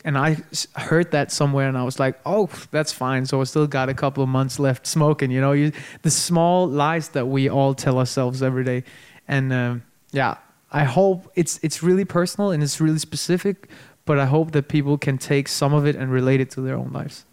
And 0.06 0.18
I 0.18 0.38
heard 0.76 1.12
that 1.12 1.32
somewhere 1.32 1.70
and 1.70 1.78
i 1.78 1.84
was 1.84 2.00
like 2.00 2.20
oh 2.26 2.50
that's 2.72 2.92
fine. 2.92 3.26
So 3.26 3.40
i 3.40 3.46
still 3.46 3.68
got 3.68 3.88
a 3.88 3.94
couple 3.94 4.22
of 4.22 4.30
months 4.30 4.60
left 4.60 4.86
smoking 4.86 5.32
you 5.32 5.40
know? 5.40 5.54
You, 5.54 5.72
the 6.02 6.12
small 6.12 6.68
lies 6.68 7.10
that 7.10 7.28
we 7.28 7.50
all 7.50 7.74
tell 7.74 7.98
ourselves 7.98 8.44
every 8.44 8.66
day. 8.66 8.84
And 9.28 9.54
um, 9.54 9.84
yeah 10.12 10.38
I 10.74 10.84
hope 10.84 11.32
it's 11.36 11.60
it's 11.62 11.84
really 11.84 12.06
personal 12.06 12.52
and 12.52 12.64
it's 12.64 12.82
really 12.82 13.00
specific, 13.00 13.70
but 14.06 14.18
I 14.20 14.26
hope 14.26 14.52
that 14.52 14.68
people 14.68 14.98
can 14.98 15.18
take 15.18 15.48
some 15.48 15.74
of 15.74 15.86
it 15.86 15.96
and 15.96 16.12
relate 16.12 16.42
it 16.42 16.50
to 16.52 16.62
their 16.62 16.76
own 16.76 16.92
lives. 16.92 17.26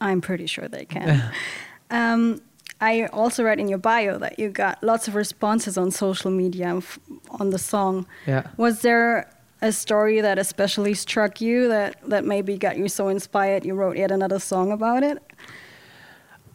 I'm 0.00 0.20
pretty 0.20 0.46
sure 0.46 0.68
they 0.68 0.84
can. 0.84 1.32
um, 1.90 2.42
I 2.80 3.06
also 3.06 3.42
read 3.42 3.58
in 3.58 3.68
your 3.68 3.78
bio 3.78 4.18
that 4.18 4.38
you 4.38 4.50
got 4.50 4.82
lots 4.82 5.08
of 5.08 5.14
responses 5.14 5.78
on 5.78 5.90
social 5.90 6.30
media 6.30 6.76
f- 6.76 6.98
on 7.40 7.50
the 7.50 7.58
song. 7.58 8.06
Yeah. 8.26 8.46
Was 8.58 8.82
there 8.82 9.30
a 9.62 9.72
story 9.72 10.20
that 10.20 10.38
especially 10.38 10.92
struck 10.92 11.40
you 11.40 11.68
that, 11.68 11.96
that 12.06 12.26
maybe 12.26 12.58
got 12.58 12.76
you 12.76 12.88
so 12.88 13.08
inspired 13.08 13.64
you 13.64 13.74
wrote 13.74 13.96
yet 13.96 14.10
another 14.10 14.38
song 14.38 14.70
about 14.72 15.02
it? 15.02 15.22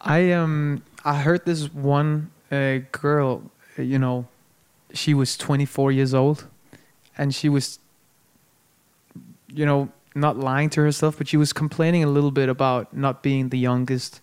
I 0.01 0.31
um 0.31 0.83
I 1.03 1.15
heard 1.15 1.45
this 1.45 1.73
one 1.73 2.29
uh, 2.51 2.79
girl, 2.91 3.41
uh, 3.77 3.81
you 3.81 3.97
know, 3.97 4.27
she 4.94 5.13
was 5.13 5.38
24 5.38 5.91
years 5.91 6.13
old, 6.13 6.47
and 7.18 7.33
she 7.33 7.50
was, 7.50 7.80
you 9.47 9.65
know, 9.65 9.89
not 10.15 10.38
lying 10.38 10.69
to 10.71 10.81
herself, 10.81 11.18
but 11.18 11.27
she 11.27 11.38
was 11.38 11.53
complaining 11.53 12.03
a 12.03 12.07
little 12.07 12.31
bit 12.31 12.50
about 12.50 12.95
not 12.95 13.21
being 13.24 13.50
the 13.50 13.57
youngest. 13.57 14.21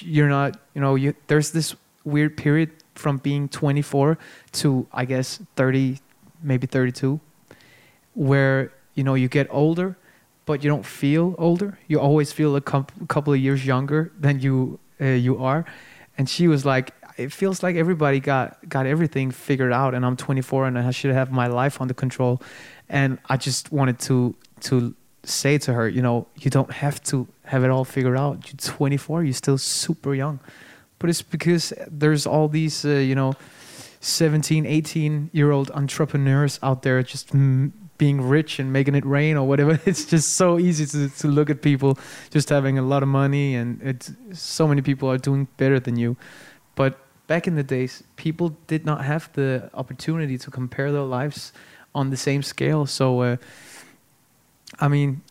You're 0.00 0.28
not, 0.28 0.58
you 0.74 0.80
know, 0.80 0.94
you 0.94 1.14
there's 1.28 1.52
this 1.52 1.74
weird 2.04 2.36
period 2.36 2.70
from 2.94 3.18
being 3.18 3.48
24 3.48 4.18
to 4.52 4.86
I 4.92 5.04
guess 5.04 5.40
30, 5.56 5.98
maybe 6.42 6.66
32, 6.66 7.20
where 8.14 8.72
you 8.94 9.04
know 9.04 9.14
you 9.14 9.28
get 9.28 9.46
older, 9.50 9.96
but 10.46 10.64
you 10.64 10.70
don't 10.70 10.86
feel 10.86 11.34
older. 11.38 11.78
You 11.86 12.00
always 12.00 12.32
feel 12.32 12.56
a 12.56 12.60
coup 12.60 12.86
couple 13.08 13.32
of 13.32 13.38
years 13.38 13.64
younger 13.64 14.12
than 14.18 14.40
you 14.40 14.78
uh, 15.00 15.06
you 15.06 15.42
are. 15.42 15.64
And 16.16 16.28
she 16.28 16.48
was 16.48 16.64
like, 16.64 16.92
it 17.18 17.32
feels 17.32 17.62
like 17.62 17.76
everybody 17.76 18.20
got 18.20 18.56
got 18.68 18.86
everything 18.86 19.30
figured 19.32 19.72
out, 19.72 19.94
and 19.94 20.06
I'm 20.06 20.16
24 20.16 20.68
and 20.68 20.78
I 20.78 20.90
should 20.92 21.12
have 21.12 21.30
my 21.32 21.48
life 21.48 21.80
under 21.80 21.94
control. 21.94 22.40
And 22.88 23.18
I 23.28 23.36
just 23.36 23.72
wanted 23.72 23.98
to 24.00 24.34
to 24.60 24.94
say 25.24 25.58
to 25.58 25.72
her, 25.74 25.88
you 25.88 26.00
know, 26.00 26.26
you 26.36 26.50
don't 26.50 26.70
have 26.70 27.02
to 27.04 27.26
have 27.44 27.64
it 27.64 27.70
all 27.70 27.84
figured 27.84 28.16
out. 28.16 28.46
You're 28.46 28.56
24, 28.56 29.24
you're 29.24 29.32
still 29.32 29.58
super 29.58 30.14
young. 30.14 30.40
But 30.98 31.10
it's 31.10 31.22
because 31.22 31.72
there's 31.86 32.26
all 32.26 32.48
these, 32.48 32.84
uh, 32.84 32.90
you 32.90 33.14
know, 33.14 33.34
17, 34.00 34.64
18 34.64 35.30
year 35.32 35.50
old 35.50 35.70
entrepreneurs 35.72 36.58
out 36.62 36.82
there 36.82 37.02
just 37.02 37.32
mm, 37.32 37.72
being 37.98 38.20
rich 38.20 38.58
and 38.58 38.72
making 38.72 38.94
it 38.94 39.04
rain 39.04 39.36
or 39.36 39.46
whatever. 39.46 39.78
It's 39.86 40.04
just 40.04 40.36
so 40.36 40.58
easy 40.58 40.86
to, 40.86 41.08
to 41.18 41.28
look 41.28 41.50
at 41.50 41.62
people 41.62 41.98
just 42.30 42.48
having 42.48 42.78
a 42.78 42.82
lot 42.82 43.02
of 43.02 43.08
money 43.08 43.54
and 43.54 43.82
it's 43.82 44.12
so 44.32 44.66
many 44.66 44.82
people 44.82 45.10
are 45.10 45.18
doing 45.18 45.48
better 45.56 45.80
than 45.80 45.96
you. 45.96 46.16
But 46.74 46.98
back 47.28 47.46
in 47.46 47.54
the 47.54 47.62
days, 47.62 48.02
people 48.16 48.56
did 48.66 48.84
not 48.84 49.04
have 49.04 49.30
the 49.34 49.70
opportunity 49.74 50.36
to 50.38 50.50
compare 50.50 50.90
their 50.90 51.02
lives 51.02 51.52
on 51.94 52.10
the 52.10 52.16
same 52.16 52.42
scale. 52.42 52.86
So, 52.86 53.20
uh, 53.20 53.36
I 54.80 54.88
mean, 54.88 55.22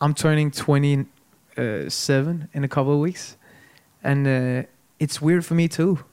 I'm 0.00 0.14
turning 0.14 0.50
27 0.50 2.48
in 2.52 2.64
a 2.64 2.68
couple 2.68 2.92
of 2.92 2.98
weeks, 2.98 3.36
and 4.02 4.26
uh, 4.26 4.66
it's 4.98 5.22
weird 5.22 5.46
for 5.46 5.54
me 5.54 5.68
too. 5.68 6.04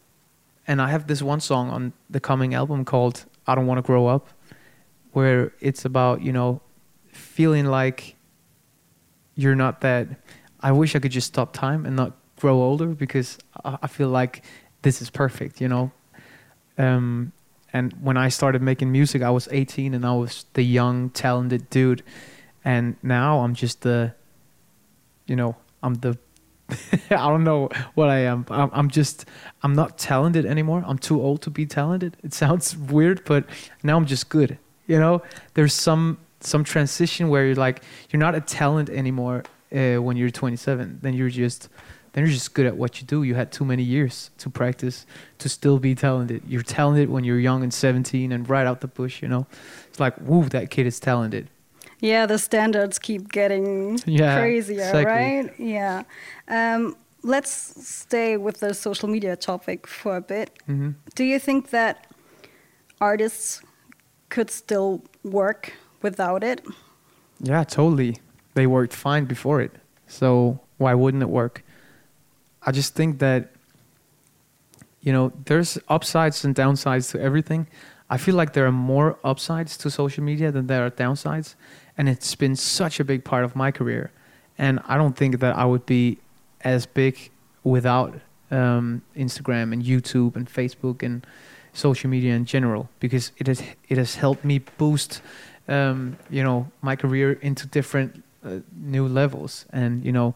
And 0.68 0.80
I 0.80 0.90
have 0.90 1.08
this 1.08 1.24
one 1.24 1.40
song 1.40 1.72
on 1.72 1.94
the 2.10 2.20
coming 2.20 2.54
album 2.54 2.86
called 2.86 3.26
"I 3.48 3.56
Don't 3.56 3.66
Want 3.66 3.80
to 3.80 3.82
Grow 3.82 4.06
Up," 4.06 4.30
where 5.14 5.52
it's 5.60 5.84
about 5.86 6.22
you 6.22 6.32
know 6.32 6.62
feeling 7.12 7.66
like 7.66 8.16
you're 9.36 9.56
not 9.56 9.82
that. 9.82 10.08
I 10.60 10.72
wish 10.74 10.96
I 10.96 11.00
could 11.00 11.12
just 11.12 11.28
stop 11.28 11.54
time 11.54 11.86
and 11.86 11.96
not 11.96 12.12
grow 12.36 12.62
older 12.62 12.88
because 12.88 13.40
I 13.66 13.80
I 13.82 13.88
feel 13.88 14.10
like 14.10 14.44
this 14.82 15.02
is 15.02 15.10
perfect, 15.10 15.62
you 15.62 15.68
know. 15.68 15.92
Um, 16.78 17.34
and 17.74 17.94
when 18.02 18.18
I 18.18 18.30
started 18.30 18.62
making 18.62 18.92
music, 18.92 19.22
I 19.22 19.30
was 19.30 19.48
18 19.52 19.94
and 19.94 20.06
I 20.06 20.14
was 20.14 20.46
the 20.54 20.64
young, 20.64 21.10
talented 21.12 21.70
dude. 21.70 22.04
And 22.66 22.96
now 23.04 23.40
I'm 23.40 23.54
just 23.54 23.82
the, 23.82 24.14
you 25.28 25.36
know, 25.36 25.56
I'm 25.84 25.96
the, 25.96 26.18
I 27.12 27.30
don't 27.30 27.44
know 27.44 27.70
what 27.96 28.10
I 28.10 28.20
am. 28.20 28.46
I'm, 28.50 28.70
I'm 28.74 28.90
just, 28.90 29.26
I'm 29.62 29.74
not 29.74 29.98
talented 29.98 30.46
anymore. 30.46 30.84
I'm 30.86 30.98
too 30.98 31.22
old 31.22 31.42
to 31.44 31.50
be 31.50 31.66
talented. 31.66 32.18
It 32.24 32.34
sounds 32.34 32.76
weird, 32.96 33.24
but 33.26 33.46
now 33.84 33.98
I'm 33.98 34.06
just 34.06 34.30
good. 34.30 34.58
You 34.88 35.00
know, 35.00 35.22
there's 35.54 35.74
some 35.74 36.18
some 36.42 36.64
transition 36.64 37.28
where 37.28 37.46
you're 37.46 37.56
like, 37.56 37.84
you're 38.10 38.20
not 38.20 38.34
a 38.34 38.40
talent 38.42 38.90
anymore. 38.90 39.44
uh, 39.76 39.98
when 39.98 40.18
you're 40.18 40.30
27. 40.30 41.00
Then 41.02 41.14
you're 41.14 41.30
just 41.30 41.70
then 42.20 42.26
you're 42.28 42.34
just 42.34 42.54
good 42.54 42.66
at 42.66 42.76
what 42.76 43.00
you 43.00 43.08
do. 43.08 43.24
You 43.24 43.36
had 43.36 43.52
too 43.52 43.64
many 43.66 43.84
years 43.84 44.30
to 44.40 44.50
practice 44.50 45.06
to 45.38 45.48
still 45.50 45.80
be 45.80 45.96
talented. 45.96 46.42
You're 46.48 46.64
talented 46.64 47.10
when 47.10 47.24
you're 47.24 47.40
young 47.40 47.64
and 47.64 47.74
17 47.74 48.32
and 48.32 48.50
right 48.50 48.68
out 48.68 48.82
the 48.82 48.88
bush. 48.88 49.22
You 49.22 49.28
know, 49.30 49.48
it's 49.88 50.00
like 50.00 50.16
woo, 50.22 50.44
that 50.50 50.70
kid 50.70 50.86
is 50.86 51.00
talented. 51.00 51.48
Yeah, 52.02 52.26
the 52.26 52.38
standards 52.38 53.00
keep 53.00 53.32
getting 53.32 54.00
Yeah, 54.06 54.38
crazier, 54.40 54.80
exactly. 54.80 55.04
right? 55.06 55.60
Yeah. 55.60 56.04
Um, 56.48 56.96
let's 57.24 57.52
stay 57.88 58.38
with 58.38 58.60
the 58.60 58.74
social 58.74 59.10
media 59.10 59.36
topic 59.36 59.88
for 59.88 60.18
a 60.18 60.22
bit. 60.22 60.50
hmm 60.66 60.92
Do 61.16 61.24
you 61.24 61.40
think 61.40 61.70
that 61.72 62.08
artists 63.02 63.62
could 64.30 64.52
still 64.52 65.04
work 65.24 65.74
without 66.02 66.44
it? 66.44 66.66
Yeah, 67.42 67.64
totally. 67.64 68.18
They 68.54 68.68
worked 68.68 68.94
fine 68.94 69.26
before 69.26 69.62
it. 69.62 69.72
So 70.08 70.60
why 70.78 70.94
wouldn't 70.94 71.24
it 71.24 71.30
work? 71.30 71.64
I 72.70 72.72
just 72.72 72.94
think 72.94 73.18
that 73.18 73.50
you 75.02 75.12
know, 75.12 75.32
there's 75.46 75.80
upsides 75.88 76.46
and 76.46 76.54
downsides 76.54 77.10
to 77.14 77.20
everything. 77.20 77.66
I 78.12 78.18
feel 78.18 78.36
like 78.36 78.54
there 78.54 78.68
are 78.68 78.72
more 78.72 79.18
upsides 79.24 79.76
to 79.78 79.90
social 79.90 80.24
media 80.24 80.52
than 80.52 80.68
there 80.68 80.86
are 80.86 80.92
downsides, 80.92 81.56
and 81.98 82.08
it's 82.08 82.36
been 82.36 82.56
such 82.56 83.00
a 83.00 83.04
big 83.04 83.24
part 83.24 83.44
of 83.44 83.56
my 83.56 83.72
career. 83.72 84.12
And 84.60 84.80
I 84.86 84.98
don't 84.98 85.18
think 85.18 85.40
that 85.40 85.56
I 85.56 85.66
would 85.66 85.88
be 85.88 86.20
as 86.62 86.86
big 86.86 87.32
without 87.64 88.14
um, 88.52 89.02
Instagram 89.18 89.74
and 89.74 89.82
YouTube 89.82 90.36
and 90.36 90.48
Facebook 90.48 91.02
and 91.02 91.26
social 91.74 92.08
media 92.08 92.36
in 92.36 92.46
general 92.46 92.88
because 93.00 93.32
it 93.40 93.48
has 93.48 93.64
it 93.88 93.98
has 93.98 94.14
helped 94.14 94.46
me 94.46 94.60
boost 94.78 95.24
um, 95.68 96.18
you 96.30 96.44
know 96.44 96.70
my 96.84 96.96
career 96.96 97.32
into 97.42 97.66
different 97.66 98.24
uh, 98.46 98.60
new 98.76 99.08
levels 99.08 99.66
and 99.74 100.06
you 100.06 100.12
know 100.12 100.36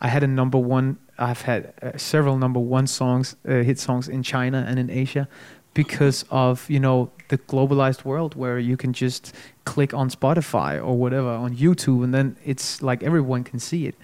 I 0.00 0.08
had 0.08 0.22
a 0.22 0.26
number 0.26 0.58
one 0.58 0.96
I've 1.18 1.42
had 1.42 1.72
uh, 1.82 1.96
several 1.96 2.36
number 2.36 2.60
one 2.60 2.86
songs 2.86 3.36
uh, 3.48 3.62
hit 3.62 3.78
songs 3.78 4.08
in 4.08 4.22
China 4.22 4.64
and 4.68 4.78
in 4.78 4.90
Asia 4.90 5.28
because 5.74 6.24
of 6.30 6.68
you 6.70 6.80
know 6.80 7.10
the 7.28 7.38
globalized 7.38 8.04
world 8.04 8.34
where 8.34 8.58
you 8.58 8.76
can 8.76 8.92
just 8.92 9.34
click 9.64 9.92
on 9.94 10.10
Spotify 10.10 10.76
or 10.84 10.96
whatever 10.96 11.28
on 11.28 11.56
YouTube 11.56 12.04
and 12.04 12.14
then 12.14 12.36
it's 12.44 12.82
like 12.82 13.02
everyone 13.02 13.44
can 13.44 13.58
see 13.58 13.86
it 13.86 13.94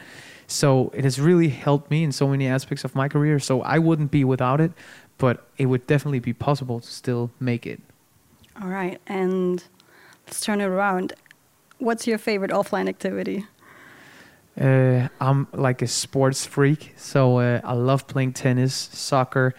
so 0.47 0.91
it 0.95 1.05
has 1.05 1.21
really 1.21 1.49
helped 1.49 1.91
me 1.91 2.03
in 2.03 2.11
so 2.13 2.27
many 2.27 2.47
aspects 2.47 2.85
of 2.85 2.95
my 2.95 3.09
career 3.09 3.39
so 3.39 3.63
I 3.63 3.79
wouldn't 3.79 4.11
be 4.11 4.25
without 4.25 4.61
it 4.61 4.73
but 5.19 5.47
it 5.59 5.67
would 5.67 5.87
definitely 5.87 6.19
be 6.19 6.33
possible 6.33 6.81
to 6.81 6.87
still 6.87 7.31
make 7.39 7.67
it 7.67 7.81
All 8.61 8.69
right, 8.69 9.01
and 9.07 9.63
let's 10.27 10.41
turn 10.41 10.61
it 10.61 10.65
around. 10.67 11.15
What's 11.79 12.07
your 12.07 12.19
favorite 12.19 12.51
offline 12.51 12.89
activity? 12.89 13.47
Uh, 14.59 15.09
I'm 15.21 15.47
like 15.53 15.83
a 15.83 15.87
sports 15.87 16.47
freak, 16.47 16.93
so 16.97 17.39
uh, 17.39 17.61
I 17.65 17.73
love 17.73 18.07
playing 18.07 18.33
tennis, 18.33 18.75
soccer, 18.75 19.55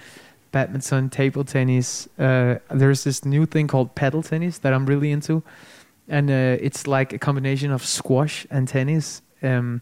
badminton, 0.51 1.09
table 1.09 1.43
tennis. 1.43 2.07
Uh, 2.19 2.55
there's 2.69 3.03
this 3.03 3.23
new 3.25 3.45
thing 3.45 3.67
called 3.67 3.95
paddle 3.95 4.21
tennis 4.21 4.59
that 4.59 4.73
I'm 4.73 4.85
really 4.85 5.11
into, 5.11 5.43
and 6.07 6.29
uh, 6.29 6.57
it's 6.61 6.87
like 6.87 7.13
a 7.13 7.19
combination 7.19 7.71
of 7.71 7.85
squash 7.85 8.45
and 8.51 8.67
tennis. 8.67 9.21
Um, 9.41 9.81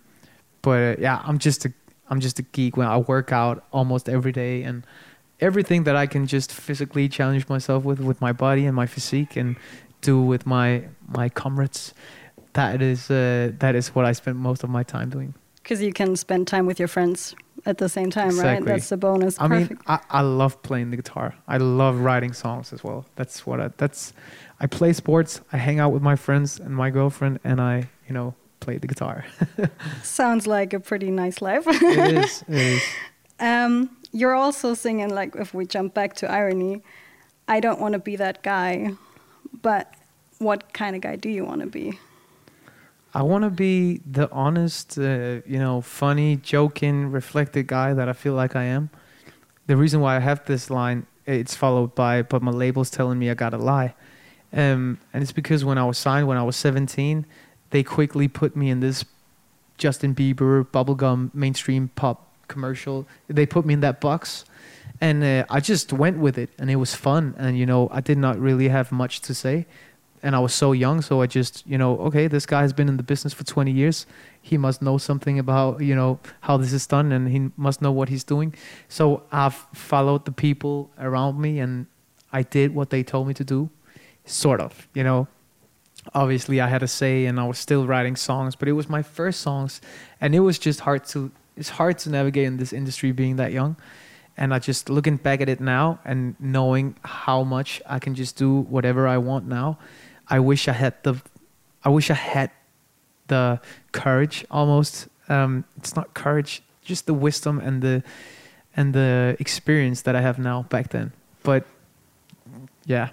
but 0.61 0.99
uh, 0.99 1.01
yeah, 1.01 1.21
I'm 1.25 1.39
just 1.39 1.65
a 1.65 1.73
I'm 2.09 2.19
just 2.19 2.39
a 2.39 2.43
geek 2.43 2.77
when 2.77 2.87
I 2.87 2.97
work 2.97 3.31
out 3.31 3.65
almost 3.71 4.09
every 4.09 4.31
day 4.31 4.63
and 4.63 4.85
everything 5.39 5.83
that 5.83 5.95
I 5.95 6.07
can 6.07 6.27
just 6.27 6.51
physically 6.51 7.07
challenge 7.09 7.47
myself 7.49 7.83
with 7.83 7.99
with 7.99 8.21
my 8.21 8.31
body 8.31 8.65
and 8.65 8.75
my 8.75 8.85
physique 8.85 9.35
and 9.35 9.55
do 10.01 10.21
with 10.21 10.45
my 10.45 10.83
my 11.07 11.29
comrades. 11.29 11.93
That 12.53 12.81
is 12.81 13.09
uh, 13.11 13.51
that 13.59 13.75
is 13.75 13.89
what 13.95 14.05
I 14.05 14.13
spend 14.13 14.37
most 14.37 14.63
of 14.63 14.69
my 14.69 14.83
time 14.83 15.09
doing. 15.09 15.33
Because 15.55 15.81
you 15.81 15.93
can 15.93 16.15
spend 16.15 16.47
time 16.47 16.65
with 16.65 16.79
your 16.79 16.87
friends 16.87 17.35
at 17.65 17.77
the 17.77 17.89
same 17.89 18.09
time, 18.09 18.39
right? 18.39 18.63
That's 18.63 18.89
the 18.89 18.97
bonus. 18.97 19.39
I 19.39 19.47
Perfect. 19.47 19.69
mean, 19.71 19.79
I, 19.87 19.99
I 20.09 20.21
love 20.21 20.61
playing 20.63 20.89
the 20.89 20.97
guitar. 20.97 21.35
I 21.47 21.57
love 21.57 21.99
writing 21.99 22.33
songs 22.33 22.73
as 22.73 22.83
well. 22.83 23.05
That's 23.15 23.45
what 23.45 23.59
I, 23.59 23.69
that's. 23.77 24.13
I 24.59 24.67
play 24.67 24.93
sports. 24.93 25.41
I 25.53 25.57
hang 25.57 25.79
out 25.79 25.91
with 25.91 26.01
my 26.01 26.15
friends 26.15 26.59
and 26.59 26.75
my 26.75 26.89
girlfriend, 26.89 27.39
and 27.43 27.61
I, 27.61 27.89
you 28.07 28.13
know, 28.13 28.33
play 28.59 28.77
the 28.77 28.87
guitar. 28.87 29.25
Sounds 30.03 30.47
like 30.47 30.73
a 30.73 30.79
pretty 30.79 31.11
nice 31.11 31.41
life. 31.41 31.65
it 31.67 32.17
is. 32.17 32.43
It 32.47 32.55
is. 32.55 32.83
Um, 33.41 33.95
you're 34.11 34.35
also 34.35 34.73
singing 34.73 35.15
like 35.15 35.33
if 35.37 35.53
we 35.53 35.65
jump 35.65 35.93
back 35.93 36.13
to 36.15 36.29
irony, 36.29 36.83
I 37.47 37.61
don't 37.61 37.79
want 37.79 37.93
to 37.93 37.99
be 37.99 38.17
that 38.17 38.43
guy, 38.43 38.91
but 39.61 39.93
what 40.39 40.73
kind 40.73 40.93
of 40.93 41.01
guy 41.01 41.15
do 41.15 41.29
you 41.29 41.45
want 41.45 41.61
to 41.61 41.67
be? 41.67 41.97
I 43.13 43.23
want 43.23 43.43
to 43.43 43.49
be 43.49 44.01
the 44.09 44.31
honest, 44.31 44.97
uh, 44.97 45.41
you 45.45 45.57
know, 45.57 45.81
funny, 45.81 46.35
joking, 46.35 47.11
reflected 47.11 47.65
guy 47.65 47.93
that 47.93 48.07
I 48.07 48.13
feel 48.13 48.33
like 48.33 48.55
I 48.55 48.65
am. 48.65 48.91
The 49.65 49.75
reason 49.75 49.99
why 49.99 50.15
I 50.15 50.19
have 50.19 50.45
this 50.45 50.69
line, 50.69 51.07
it's 51.25 51.55
followed 51.55 51.95
by, 51.95 52.21
but 52.21 52.43
my 52.43 52.51
label's 52.51 52.91
telling 52.91 53.17
me 53.17 53.29
I 53.29 53.33
gotta 53.33 53.57
lie. 53.57 53.95
Um, 54.53 54.99
and 55.11 55.23
it's 55.23 55.31
because 55.31 55.65
when 55.65 55.77
I 55.77 55.85
was 55.85 55.97
signed, 55.97 56.27
when 56.27 56.37
I 56.37 56.43
was 56.43 56.55
17, 56.55 57.25
they 57.71 57.83
quickly 57.83 58.27
put 58.27 58.55
me 58.55 58.69
in 58.69 58.79
this 58.79 59.05
Justin 59.77 60.13
Bieber 60.13 60.65
bubblegum 60.65 61.33
mainstream 61.33 61.89
pop 61.95 62.27
commercial. 62.47 63.07
They 63.27 63.45
put 63.45 63.65
me 63.65 63.73
in 63.73 63.79
that 63.79 64.01
box. 64.01 64.45
And 65.01 65.23
uh, 65.23 65.45
I 65.49 65.61
just 65.61 65.93
went 65.93 66.17
with 66.17 66.37
it, 66.37 66.49
and 66.59 66.69
it 66.69 66.75
was 66.75 66.93
fun. 66.93 67.33
And, 67.37 67.57
you 67.57 67.65
know, 67.65 67.87
I 67.91 68.01
did 68.01 68.17
not 68.17 68.37
really 68.37 68.67
have 68.67 68.91
much 68.91 69.21
to 69.21 69.33
say 69.33 69.65
and 70.23 70.35
I 70.35 70.39
was 70.39 70.53
so 70.53 70.71
young, 70.71 71.01
so 71.01 71.21
I 71.21 71.27
just, 71.27 71.65
you 71.65 71.77
know, 71.77 71.97
okay, 71.99 72.27
this 72.27 72.45
guy 72.45 72.61
has 72.61 72.73
been 72.73 72.89
in 72.89 72.97
the 72.97 73.03
business 73.03 73.33
for 73.33 73.43
20 73.43 73.71
years. 73.71 74.05
He 74.41 74.57
must 74.57 74.81
know 74.81 74.97
something 74.97 75.39
about, 75.39 75.81
you 75.81 75.95
know, 75.95 76.19
how 76.41 76.57
this 76.57 76.73
is 76.73 76.85
done, 76.87 77.11
and 77.11 77.29
he 77.29 77.51
must 77.57 77.81
know 77.81 77.91
what 77.91 78.09
he's 78.09 78.23
doing. 78.23 78.53
So 78.87 79.23
I've 79.31 79.55
followed 79.73 80.25
the 80.25 80.31
people 80.31 80.91
around 80.99 81.39
me, 81.39 81.59
and 81.59 81.87
I 82.31 82.43
did 82.43 82.75
what 82.75 82.89
they 82.89 83.03
told 83.03 83.27
me 83.27 83.33
to 83.35 83.43
do, 83.43 83.69
sort 84.25 84.61
of, 84.61 84.87
you 84.93 85.03
know. 85.03 85.27
Obviously, 86.13 86.61
I 86.61 86.67
had 86.67 86.81
a 86.81 86.87
say, 86.87 87.25
and 87.25 87.39
I 87.39 87.45
was 87.45 87.59
still 87.59 87.85
writing 87.85 88.15
songs, 88.15 88.55
but 88.55 88.67
it 88.67 88.73
was 88.73 88.89
my 88.89 89.01
first 89.01 89.41
songs, 89.41 89.81
and 90.21 90.33
it 90.33 90.39
was 90.39 90.57
just 90.57 90.81
hard 90.81 91.05
to. 91.05 91.31
It's 91.57 91.69
hard 91.69 91.97
to 91.99 92.09
navigate 92.09 92.45
in 92.45 92.55
this 92.55 92.71
industry 92.71 93.11
being 93.11 93.35
that 93.35 93.51
young 93.51 93.75
and 94.39 94.53
I 94.53 94.59
just 94.59 94.89
looking 94.89 95.17
back 95.17 95.41
at 95.41 95.49
it 95.49 95.59
now 95.59 95.99
and 96.05 96.33
knowing 96.39 96.95
how 97.03 97.43
much 97.43 97.81
I 97.85 97.99
can 97.99 98.15
just 98.15 98.37
do 98.37 98.61
whatever 98.61 99.05
I 99.05 99.17
want 99.17 99.45
now. 99.45 99.77
I 100.29 100.39
wish 100.39 100.67
I 100.67 100.73
had 100.73 100.93
the, 101.03 101.15
I 101.83 101.89
wish 101.89 102.09
I 102.11 102.13
had 102.15 102.51
the 103.27 103.59
courage 103.91 104.45
almost. 104.51 105.07
Um, 105.27 105.63
it's 105.77 105.95
not 105.95 106.13
courage, 106.13 106.61
just 106.83 107.05
the 107.05 107.13
wisdom 107.13 107.59
and 107.59 107.81
the, 107.81 108.03
and 108.75 108.93
the 108.93 109.35
experience 109.39 110.01
that 110.03 110.15
I 110.15 110.21
have 110.21 110.39
now 110.39 110.63
back 110.69 110.89
then. 110.89 111.11
But 111.43 111.65
yeah, 112.85 113.09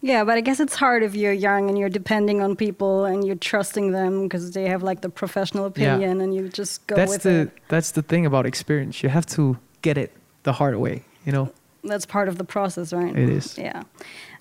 Yeah, 0.00 0.24
but 0.24 0.36
I 0.36 0.40
guess 0.42 0.60
it's 0.60 0.74
hard 0.74 1.02
if 1.02 1.14
you're 1.14 1.32
young 1.32 1.68
and 1.70 1.78
you're 1.78 1.88
depending 1.88 2.42
on 2.42 2.56
people 2.56 3.04
and 3.04 3.24
you're 3.26 3.36
trusting 3.36 3.92
them 3.92 4.24
because 4.24 4.50
they 4.52 4.66
have 4.68 4.82
like 4.82 5.00
the 5.00 5.08
professional 5.08 5.64
Yeah. 5.76 5.94
opinion 5.96 6.20
and 6.20 6.34
you 6.34 6.48
just 6.48 6.86
go 6.86 6.94
that's 6.96 7.10
with 7.12 7.22
the 7.22 7.40
it. 7.42 7.50
that's 7.68 7.92
the 7.92 8.02
thing 8.02 8.26
about 8.26 8.44
experience. 8.46 9.02
You 9.02 9.08
have 9.08 9.26
to 9.38 9.56
get 9.82 9.96
it 9.96 10.12
the 10.42 10.52
hard 10.52 10.76
way. 10.76 11.04
You 11.24 11.32
know, 11.32 11.52
That's 11.84 12.06
part 12.06 12.28
of 12.28 12.38
the 12.38 12.44
process, 12.44 12.92
right? 12.92 13.16
It 13.16 13.28
is. 13.28 13.58
Yeah. 13.58 13.82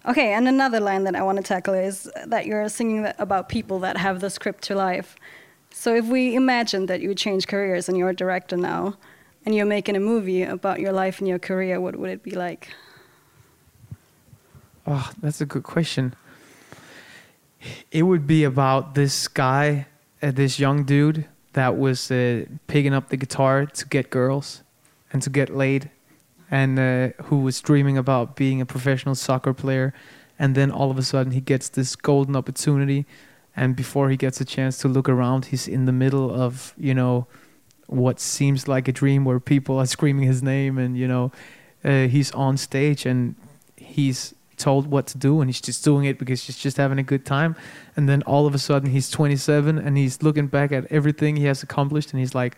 Okay, 0.05 0.33
and 0.33 0.47
another 0.47 0.79
line 0.79 1.03
that 1.05 1.15
I 1.15 1.21
want 1.23 1.37
to 1.37 1.43
tackle 1.43 1.73
is 1.73 2.09
that 2.25 2.45
you're 2.45 2.67
singing 2.69 3.11
about 3.19 3.47
people 3.47 3.79
that 3.79 3.97
have 3.97 4.19
the 4.19 4.29
script 4.29 4.63
to 4.65 4.75
life. 4.75 5.15
So 5.71 5.95
if 5.95 6.05
we 6.05 6.35
imagine 6.35 6.85
that 6.87 7.01
you 7.01 7.15
change 7.15 7.47
careers 7.47 7.89
and 7.89 7.97
you're 7.97 8.09
a 8.09 8.15
director 8.15 8.57
now 8.57 8.95
and 9.45 9.55
you're 9.55 9.65
making 9.65 9.95
a 9.95 9.99
movie 9.99 10.43
about 10.43 10.79
your 10.79 10.91
life 10.91 11.19
and 11.19 11.27
your 11.27 11.39
career, 11.39 11.79
what 11.79 11.95
would 11.95 12.09
it 12.09 12.21
be 12.21 12.31
like? 12.31 12.69
Oh, 14.85 15.09
that's 15.21 15.39
a 15.39 15.45
good 15.45 15.63
question. 15.63 16.13
It 17.91 18.03
would 18.03 18.27
be 18.27 18.43
about 18.43 18.93
this 18.95 19.27
guy, 19.29 19.87
uh, 20.21 20.31
this 20.31 20.59
young 20.59 20.83
dude 20.83 21.25
that 21.53 21.77
was 21.77 22.11
uh, 22.11 22.45
picking 22.67 22.93
up 22.93 23.09
the 23.09 23.17
guitar 23.17 23.65
to 23.65 23.85
get 23.87 24.09
girls 24.09 24.63
and 25.13 25.21
to 25.21 25.29
get 25.29 25.55
laid, 25.55 25.89
and 26.53 26.77
uh, 26.77 27.07
who 27.23 27.39
was 27.39 27.59
dreaming 27.61 27.97
about 27.97 28.35
being 28.35 28.61
a 28.61 28.65
professional 28.65 29.15
soccer 29.15 29.55
player. 29.55 29.91
And 30.37 30.53
then 30.53 30.69
all 30.69 30.91
of 30.91 30.99
a 30.99 31.01
sudden, 31.01 31.31
he 31.31 31.41
gets 31.41 31.67
this 31.67 31.95
golden 31.95 32.35
opportunity. 32.35 33.07
And 33.55 33.75
before 33.75 34.11
he 34.11 34.17
gets 34.17 34.39
a 34.39 34.45
chance 34.45 34.77
to 34.79 34.87
look 34.87 35.09
around, 35.09 35.45
he's 35.45 35.67
in 35.67 35.85
the 35.85 35.91
middle 35.91 36.29
of, 36.31 36.75
you 36.77 36.93
know, 36.93 37.25
what 37.87 38.19
seems 38.19 38.67
like 38.67 38.87
a 38.87 38.91
dream 38.91 39.25
where 39.25 39.39
people 39.39 39.79
are 39.79 39.85
screaming 39.95 40.27
his 40.27 40.43
name 40.43 40.77
and, 40.77 40.95
you 40.95 41.07
know, 41.07 41.31
uh, 41.83 42.05
he's 42.05 42.31
on 42.33 42.57
stage 42.57 43.07
and 43.07 43.33
he's 43.75 44.35
told 44.55 44.85
what 44.85 45.07
to 45.07 45.17
do 45.17 45.41
and 45.41 45.49
he's 45.49 45.59
just 45.59 45.83
doing 45.83 46.05
it 46.05 46.19
because 46.19 46.45
he's 46.45 46.57
just 46.57 46.77
having 46.77 46.99
a 46.99 47.03
good 47.03 47.25
time 47.25 47.55
and 47.95 48.07
then 48.07 48.21
all 48.21 48.45
of 48.45 48.53
a 48.53 48.59
sudden 48.59 48.91
he's 48.91 49.09
27 49.09 49.79
and 49.79 49.97
he's 49.97 50.21
looking 50.21 50.45
back 50.45 50.71
at 50.71 50.85
everything 50.91 51.35
he 51.35 51.45
has 51.45 51.63
accomplished 51.63 52.11
and 52.11 52.19
he's 52.19 52.35
like 52.35 52.55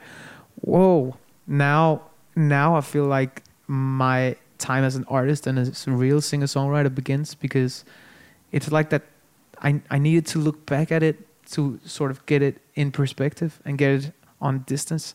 whoa 0.55 1.15
now 1.47 2.01
now 2.35 2.75
i 2.75 2.81
feel 2.81 3.05
like 3.05 3.41
my 3.67 4.35
time 4.57 4.83
as 4.83 4.95
an 4.95 5.05
artist 5.07 5.47
and 5.47 5.59
as 5.59 5.87
a 5.87 5.91
real 5.91 6.21
singer-songwriter 6.21 6.93
begins 6.93 7.35
because 7.35 7.83
it's 8.51 8.71
like 8.71 8.89
that 8.89 9.03
i 9.61 9.81
i 9.89 9.97
needed 9.97 10.25
to 10.25 10.39
look 10.39 10.65
back 10.65 10.91
at 10.91 11.03
it 11.03 11.17
to 11.45 11.79
sort 11.83 12.09
of 12.09 12.25
get 12.25 12.41
it 12.41 12.61
in 12.75 12.91
perspective 12.91 13.59
and 13.65 13.77
get 13.77 13.91
it 13.91 14.13
on 14.39 14.59
distance 14.59 15.13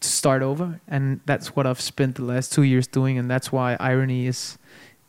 to 0.00 0.08
start 0.08 0.42
over, 0.42 0.80
and 0.88 1.20
that's 1.26 1.56
what 1.56 1.66
I've 1.66 1.80
spent 1.80 2.16
the 2.16 2.24
last 2.24 2.52
two 2.52 2.62
years 2.62 2.86
doing, 2.86 3.18
and 3.18 3.30
that's 3.30 3.50
why 3.52 3.76
Irony 3.80 4.26
is 4.26 4.58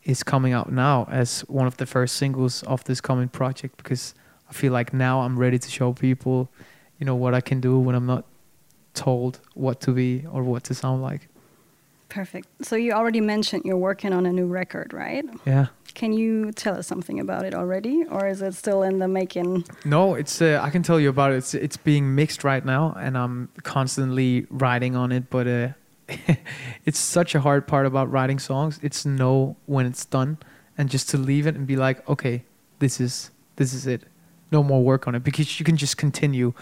is 0.04 0.24
coming 0.24 0.54
out 0.54 0.72
now 0.72 1.06
as 1.12 1.42
one 1.50 1.68
of 1.68 1.76
the 1.78 1.86
first 1.86 2.16
singles 2.16 2.64
of 2.64 2.82
this 2.86 3.02
coming 3.02 3.28
project 3.28 3.76
because 3.76 4.16
I 4.50 4.54
feel 4.54 4.72
like 4.72 4.94
now 4.94 5.20
I'm 5.20 5.38
ready 5.38 5.60
to 5.60 5.70
show 5.70 5.92
people, 5.92 6.50
you 6.98 7.06
know, 7.06 7.16
what 7.16 7.34
I 7.34 7.42
can 7.42 7.60
do 7.60 7.78
when 7.78 7.94
I'm 7.94 8.06
not 8.06 8.24
told 8.94 9.42
what 9.54 9.82
to 9.82 9.92
be 9.92 10.26
or 10.32 10.44
what 10.44 10.64
to 10.66 10.74
sound 10.74 11.02
like. 11.02 11.28
Perfect. 12.10 12.48
So 12.66 12.76
you 12.76 12.94
already 12.94 13.22
mentioned 13.22 13.64
you're 13.66 13.78
working 13.78 14.14
on 14.14 14.26
a 14.26 14.32
new 14.32 14.48
record, 14.48 14.94
right? 14.94 15.26
Yeah. 15.46 15.68
Can 15.94 16.14
you 16.14 16.52
tell 16.52 16.78
us 16.78 16.88
something 16.88 17.20
about 17.20 17.44
it 17.44 17.54
already, 17.54 18.06
or 18.10 18.28
is 18.28 18.42
it 18.42 18.54
still 18.54 18.84
in 18.84 19.00
the 19.00 19.08
making? 19.08 19.66
No, 19.84 20.14
it's 20.14 20.42
uh, 20.42 20.60
I 20.62 20.70
can 20.70 20.84
tell 20.84 21.00
you 21.00 21.10
about 21.10 21.32
it. 21.32 21.38
It's 21.38 21.54
it's 21.54 21.78
being 21.78 22.14
mixed 22.14 22.44
right 22.44 22.64
now, 22.64 22.96
and 23.00 23.18
I'm 23.18 23.50
constantly 23.64 24.46
writing 24.50 24.96
on 24.96 25.12
it. 25.12 25.30
But 25.30 25.48
uh, 25.48 25.70
it's 26.86 27.00
such 27.00 27.36
a 27.36 27.42
hard 27.42 27.68
part 27.68 27.86
about 27.86 28.12
writing 28.12 28.40
songs. 28.40 28.80
It's 28.84 29.06
know 29.06 29.58
when 29.66 29.86
it's 29.86 30.06
done, 30.06 30.38
and 30.78 30.90
just 30.90 31.10
to 31.10 31.18
leave 31.18 31.48
it 31.48 31.56
and 31.56 31.66
be 31.66 31.76
like, 31.76 32.08
okay, 32.08 32.44
this 32.80 33.02
is 33.02 33.32
this 33.56 33.74
is 33.74 33.88
it. 33.88 34.04
No 34.52 34.64
more 34.64 34.82
work 34.82 35.08
on 35.08 35.16
it 35.16 35.24
because 35.24 35.60
you 35.60 35.66
can 35.66 35.76
just 35.76 35.98
continue. 35.98 36.54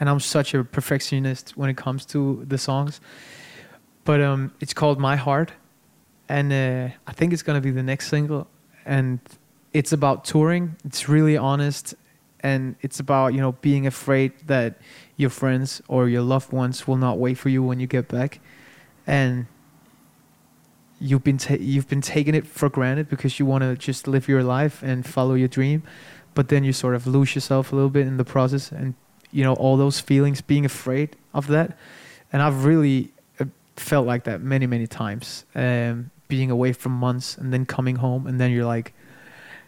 And 0.00 0.08
I'm 0.08 0.20
such 0.20 0.54
a 0.54 0.64
perfectionist 0.64 1.56
when 1.56 1.68
it 1.68 1.76
comes 1.76 2.06
to 2.06 2.44
the 2.46 2.58
songs. 2.58 3.00
But 4.04 4.20
um, 4.20 4.52
it's 4.60 4.74
called 4.74 5.00
My 5.00 5.16
Heart, 5.16 5.52
and 6.28 6.52
uh, 6.52 6.94
I 7.06 7.12
think 7.12 7.32
it's 7.32 7.42
gonna 7.42 7.60
be 7.60 7.70
the 7.70 7.82
next 7.82 8.08
single. 8.08 8.48
And 8.84 9.20
it's 9.72 9.92
about 9.92 10.24
touring. 10.24 10.76
It's 10.84 11.08
really 11.08 11.36
honest, 11.36 11.94
and 12.40 12.76
it's 12.82 13.00
about 13.00 13.34
you 13.34 13.40
know 13.40 13.52
being 13.52 13.86
afraid 13.86 14.32
that 14.46 14.78
your 15.16 15.30
friends 15.30 15.82
or 15.88 16.08
your 16.08 16.22
loved 16.22 16.52
ones 16.52 16.86
will 16.86 16.96
not 16.96 17.18
wait 17.18 17.38
for 17.38 17.48
you 17.48 17.62
when 17.62 17.80
you 17.80 17.86
get 17.86 18.06
back 18.06 18.40
and 19.06 19.46
you've 21.00 21.24
been 21.24 21.38
ta- 21.38 21.56
you've 21.58 21.88
been 21.88 22.00
taking 22.00 22.34
it 22.34 22.46
for 22.46 22.68
granted 22.68 23.08
because 23.08 23.38
you 23.38 23.46
want 23.46 23.62
to 23.62 23.74
just 23.76 24.06
live 24.06 24.28
your 24.28 24.42
life 24.42 24.82
and 24.82 25.06
follow 25.06 25.34
your 25.34 25.48
dream 25.48 25.82
but 26.34 26.48
then 26.48 26.64
you 26.64 26.72
sort 26.72 26.94
of 26.94 27.06
lose 27.06 27.34
yourself 27.34 27.72
a 27.72 27.74
little 27.74 27.90
bit 27.90 28.06
in 28.06 28.16
the 28.16 28.24
process 28.24 28.70
and 28.70 28.94
you 29.32 29.42
know 29.42 29.54
all 29.54 29.76
those 29.76 30.00
feelings 30.00 30.40
being 30.40 30.64
afraid 30.64 31.16
of 31.32 31.46
that 31.46 31.76
and 32.32 32.42
i've 32.42 32.64
really 32.64 33.12
felt 33.76 34.06
like 34.06 34.24
that 34.24 34.40
many 34.40 34.66
many 34.66 34.86
times. 34.86 35.44
Um, 35.54 36.10
being 36.28 36.50
away 36.50 36.72
from 36.72 36.92
months 36.92 37.36
and 37.36 37.52
then 37.52 37.66
coming 37.66 37.96
home 37.96 38.26
and 38.26 38.40
then 38.40 38.50
you're 38.50 38.64
like 38.64 38.94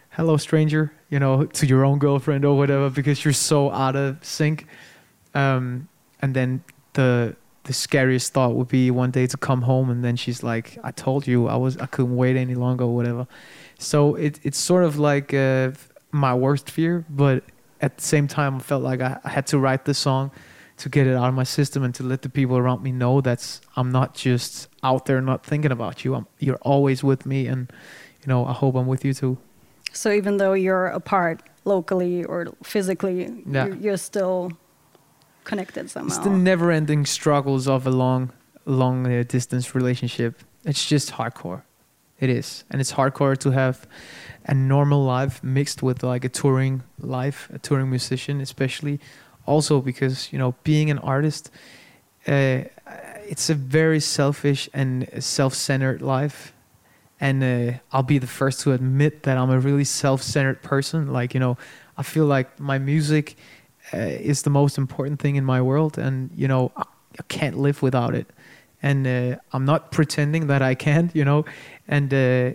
hello 0.09 0.37
stranger 0.37 0.91
you 1.09 1.19
know 1.19 1.45
to 1.45 1.67
your 1.67 1.85
own 1.85 1.99
girlfriend 1.99 2.43
or 2.43 2.57
whatever 2.57 2.89
because 2.89 3.23
you're 3.23 3.33
so 3.33 3.71
out 3.71 3.95
of 3.95 4.17
sync. 4.23 4.65
Um, 5.33 5.87
and 6.21 6.33
then 6.33 6.63
the 6.93 7.35
the 7.63 7.73
scariest 7.73 8.33
thought 8.33 8.55
would 8.55 8.69
be 8.69 8.89
one 8.91 9.11
day 9.11 9.27
to 9.27 9.37
come 9.37 9.61
home 9.61 9.89
and 9.89 10.03
then 10.03 10.15
she's 10.15 10.41
like, 10.41 10.77
"I 10.83 10.91
told 10.91 11.27
you 11.27 11.47
I 11.47 11.57
was 11.57 11.77
I 11.77 11.85
couldn't 11.85 12.15
wait 12.15 12.35
any 12.35 12.55
longer 12.55 12.85
or 12.85 12.95
whatever." 12.95 13.27
So 13.77 14.15
it 14.15 14.39
it's 14.43 14.57
sort 14.57 14.83
of 14.83 14.97
like 14.97 15.33
uh, 15.33 15.71
my 16.11 16.33
worst 16.33 16.71
fear, 16.71 17.05
but 17.09 17.43
at 17.81 17.97
the 17.97 18.03
same 18.03 18.27
time, 18.27 18.55
I 18.55 18.59
felt 18.59 18.83
like 18.83 19.01
I, 19.01 19.19
I 19.23 19.29
had 19.29 19.45
to 19.47 19.59
write 19.59 19.85
this 19.85 19.99
song 19.99 20.31
to 20.77 20.89
get 20.89 21.07
it 21.07 21.15
out 21.15 21.27
of 21.29 21.33
my 21.33 21.43
system 21.43 21.83
and 21.83 21.93
to 21.95 22.03
let 22.03 22.21
the 22.21 22.29
people 22.29 22.57
around 22.57 22.83
me 22.83 22.91
know 22.91 23.19
that 23.21 23.59
I'm 23.75 23.91
not 23.91 24.13
just 24.13 24.67
out 24.83 25.05
there 25.07 25.21
not 25.21 25.45
thinking 25.45 25.71
about 25.71 26.05
you. 26.05 26.15
I'm, 26.15 26.27
you're 26.39 26.57
always 26.61 27.03
with 27.03 27.25
me, 27.25 27.47
and 27.47 27.71
you 28.21 28.27
know 28.27 28.45
I 28.45 28.53
hope 28.53 28.75
I'm 28.75 28.87
with 28.87 29.03
you 29.03 29.13
too. 29.13 29.37
So 29.93 30.11
even 30.11 30.37
though 30.37 30.53
you're 30.53 30.87
apart 30.87 31.41
locally 31.65 32.23
or 32.23 32.47
physically, 32.63 33.43
Yeah. 33.49 33.65
you're, 33.67 33.75
you're 33.75 33.97
still 33.97 34.51
connected 35.43 35.89
somehow. 35.89 36.07
It's 36.07 36.17
the 36.23 36.29
never-ending 36.29 37.05
struggles 37.05 37.67
of 37.67 37.87
a 37.87 37.91
long, 37.91 38.31
long 38.65 39.07
uh, 39.07 39.23
distance 39.27 39.73
relationship. 39.73 40.41
It's 40.63 40.87
just 40.87 41.11
hardcore. 41.13 41.63
It 42.19 42.29
is, 42.29 42.63
and 42.69 42.81
it's 42.81 42.93
hardcore 42.93 43.37
to 43.39 43.51
have 43.51 43.87
a 44.45 44.53
normal 44.53 45.03
life 45.03 45.43
mixed 45.43 45.81
with 45.83 46.03
like 46.03 46.23
a 46.25 46.29
touring 46.29 46.83
life, 46.99 47.49
a 47.53 47.59
touring 47.59 47.89
musician, 47.89 48.41
especially. 48.41 48.99
Also 49.47 49.81
because 49.81 50.31
you 50.31 50.37
know, 50.37 50.53
being 50.63 50.91
an 50.91 50.99
artist, 50.99 51.49
uh, 52.27 52.61
it's 53.27 53.49
a 53.49 53.55
very 53.55 53.99
selfish 53.99 54.69
and 54.73 55.07
self-centered 55.19 56.01
life. 56.01 56.53
And 57.19 57.43
uh, 57.43 57.79
I'll 57.91 58.03
be 58.03 58.19
the 58.19 58.27
first 58.27 58.59
to 58.61 58.73
admit 58.73 59.23
that 59.23 59.37
I'm 59.37 59.49
a 59.49 59.59
really 59.59 59.83
self-centered 59.85 60.61
person. 60.61 61.11
Like 61.11 61.33
you 61.33 61.39
know, 61.39 61.57
I 61.97 62.03
feel 62.03 62.25
like 62.25 62.59
my 62.59 62.77
music 62.77 63.35
uh, 63.93 63.97
is 63.97 64.43
the 64.43 64.49
most 64.49 64.77
important 64.77 65.19
thing 65.19 65.35
in 65.35 65.45
my 65.45 65.61
world, 65.61 65.97
and 65.97 66.29
you 66.35 66.47
know 66.47 66.71
I, 66.77 66.83
I 67.19 67.23
can't 67.27 67.57
live 67.57 67.81
without 67.81 68.13
it. 68.13 68.27
And 68.83 69.07
uh, 69.07 69.37
I'm 69.53 69.65
not 69.65 69.91
pretending 69.91 70.47
that 70.47 70.61
I 70.61 70.75
can't, 70.75 71.15
you 71.15 71.25
know. 71.25 71.45
And 71.87 72.13
uh, 72.13 72.51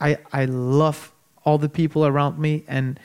I 0.00 0.16
I 0.32 0.46
love 0.46 1.12
all 1.44 1.58
the 1.58 1.68
people 1.68 2.06
around 2.06 2.38
me, 2.38 2.64
and 2.68 2.98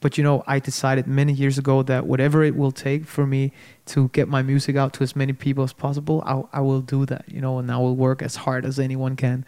but 0.00 0.18
you 0.18 0.24
know 0.24 0.42
I 0.46 0.58
decided 0.58 1.06
many 1.06 1.32
years 1.32 1.58
ago 1.58 1.82
that 1.84 2.06
whatever 2.06 2.42
it 2.42 2.56
will 2.56 2.72
take 2.72 3.04
for 3.06 3.26
me 3.26 3.52
to 3.86 4.08
get 4.08 4.28
my 4.28 4.42
music 4.42 4.76
out 4.76 4.92
to 4.94 5.02
as 5.02 5.14
many 5.14 5.32
people 5.32 5.64
as 5.64 5.72
possible, 5.72 6.22
I 6.26 6.58
I 6.58 6.60
will 6.60 6.80
do 6.80 7.06
that, 7.06 7.24
you 7.28 7.40
know, 7.40 7.58
and 7.58 7.70
I 7.70 7.78
will 7.78 7.96
work 7.96 8.22
as 8.22 8.36
hard 8.36 8.64
as 8.64 8.78
anyone 8.78 9.16
can. 9.16 9.44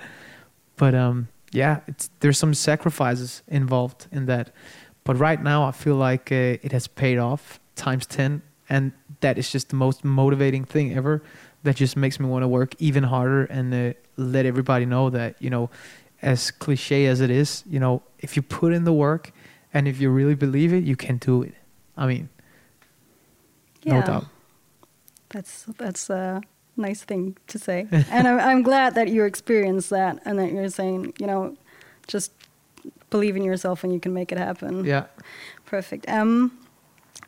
But 0.77 0.95
um, 0.95 1.29
yeah, 1.53 1.81
it's 1.87 2.11
there's 2.21 2.39
some 2.39 2.55
sacrifices 2.55 3.43
involved 3.49 4.07
in 4.13 4.27
that. 4.27 4.53
But 5.05 5.19
right 5.19 5.43
now, 5.43 5.65
I 5.65 5.73
feel 5.73 5.97
like 5.97 6.31
uh, 6.31 6.63
it 6.63 6.71
has 6.73 6.87
paid 6.87 7.19
off 7.19 7.59
times 7.75 8.07
10 8.07 8.43
and 8.69 8.93
that 9.21 9.39
is 9.39 9.51
just 9.51 9.69
the 9.69 9.77
most 9.77 10.05
motivating 10.05 10.65
thing 10.65 10.95
ever 10.95 11.23
that 11.63 11.77
just 11.77 11.97
makes 11.97 12.19
me 12.19 12.27
want 12.27 12.43
to 12.43 12.49
work 12.49 12.75
even 12.79 13.05
harder 13.05 13.45
and 13.45 13.73
uh, 13.75 13.93
let 14.17 14.47
everybody 14.47 14.87
know 14.87 15.11
that 15.11 15.41
you 15.41 15.51
know 15.51 15.71
as 16.23 16.51
cliche 16.51 17.07
as 17.07 17.21
it 17.21 17.31
is 17.31 17.65
you 17.69 17.81
know 17.81 18.03
if 18.21 18.37
you 18.37 18.43
put 18.43 18.73
in 18.73 18.85
the 18.85 18.93
work 18.93 19.33
and 19.75 19.89
if 19.89 20.01
you 20.01 20.11
really 20.11 20.35
believe 20.35 20.73
it 20.73 20.85
you 20.85 20.97
can 20.97 21.17
do 21.19 21.43
it 21.43 21.55
i 21.97 22.07
mean 22.07 22.29
yeah. 23.83 24.01
no 24.01 24.07
doubt 24.07 24.27
That's 25.31 25.65
that's 25.79 26.11
a 26.11 26.41
nice 26.77 27.03
thing 27.05 27.37
to 27.49 27.59
say, 27.59 27.87
and 28.11 28.29
I'm, 28.29 28.39
I'm 28.41 28.63
glad 28.63 28.95
that 28.95 29.09
you 29.09 29.25
experienced 29.25 29.91
that, 29.91 30.21
and 30.25 30.39
that 30.39 30.53
you're 30.53 30.69
saying, 30.69 31.15
you 31.19 31.27
know, 31.27 31.57
just 32.07 32.33
believe 33.11 33.37
in 33.37 33.45
yourself 33.45 33.85
and 33.85 33.93
you 33.93 34.01
can 34.01 34.13
make 34.13 34.33
it 34.33 34.39
happen. 34.39 34.85
yeah 34.85 35.05
Perfect. 35.67 36.09
Um, 36.09 36.53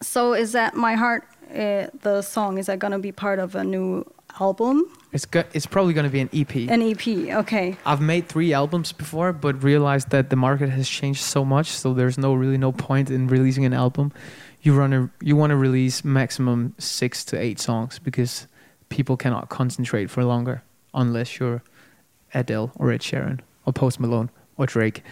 so 0.02 0.34
is 0.34 0.52
that 0.52 0.74
my 0.74 0.94
heart? 0.94 1.24
Uh, 1.50 1.88
the 2.02 2.22
song 2.22 2.58
is 2.58 2.66
that 2.66 2.78
gonna 2.78 2.98
be 2.98 3.12
part 3.12 3.38
of 3.38 3.54
a 3.54 3.64
new 3.64 4.04
album, 4.40 4.84
it's 5.14 5.24
go- 5.24 5.44
it's 5.54 5.64
probably 5.66 5.94
going 5.94 6.04
to 6.04 6.10
be 6.10 6.20
an 6.20 6.28
ep 6.32 6.54
an 6.56 6.82
EP? 6.82 7.06
Okay. 7.42 7.76
I've 7.86 8.00
made 8.02 8.28
three 8.28 8.52
albums 8.52 8.92
before, 8.92 9.32
but 9.32 9.62
realized 9.62 10.10
that 10.10 10.28
the 10.28 10.36
market 10.36 10.68
has 10.68 10.88
changed 10.88 11.22
so 11.22 11.44
much, 11.44 11.68
so 11.68 11.94
there's 11.94 12.18
no 12.18 12.34
really 12.34 12.58
no 12.58 12.72
point 12.72 13.10
in 13.10 13.28
releasing 13.28 13.64
an 13.64 13.72
album. 13.72 14.12
You 14.62 14.74
run 14.74 14.92
a 14.92 15.10
you 15.22 15.36
want 15.36 15.50
to 15.50 15.56
release 15.56 16.04
maximum 16.04 16.74
six 16.78 17.24
to 17.26 17.38
eight 17.40 17.58
songs 17.60 17.98
because 17.98 18.46
people 18.88 19.16
cannot 19.16 19.48
concentrate 19.48 20.10
for 20.10 20.24
longer 20.24 20.62
unless 20.92 21.38
you're 21.38 21.62
Adele 22.34 22.70
or 22.76 22.90
Ed 22.92 23.00
Sheeran 23.00 23.40
or 23.66 23.72
Post 23.72 24.00
Malone 24.00 24.30
or 24.58 24.66
Drake. 24.66 25.02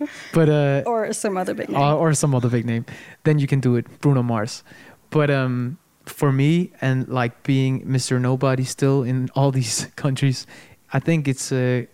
But 0.32 0.48
uh, 0.48 0.82
Or 0.84 1.12
some 1.12 1.36
other 1.36 1.54
big 1.54 1.68
name. 1.68 1.80
or, 1.80 1.94
or 1.94 2.14
some 2.14 2.34
other 2.34 2.48
big 2.48 2.64
name, 2.66 2.84
then 3.22 3.38
you 3.38 3.46
can 3.46 3.60
do 3.60 3.76
it. 3.76 3.86
Bruno 4.00 4.22
Mars. 4.22 4.64
But 5.10 5.30
um, 5.30 5.78
for 6.06 6.32
me, 6.32 6.70
and 6.80 7.08
like 7.08 7.42
being 7.42 7.84
Mr. 7.86 8.20
Nobody 8.20 8.64
still 8.64 9.02
in 9.02 9.28
all 9.34 9.50
these 9.60 9.88
countries, 9.96 10.46
I 10.92 10.98
think 10.98 11.28
it's 11.28 11.52
uh, 11.52 11.84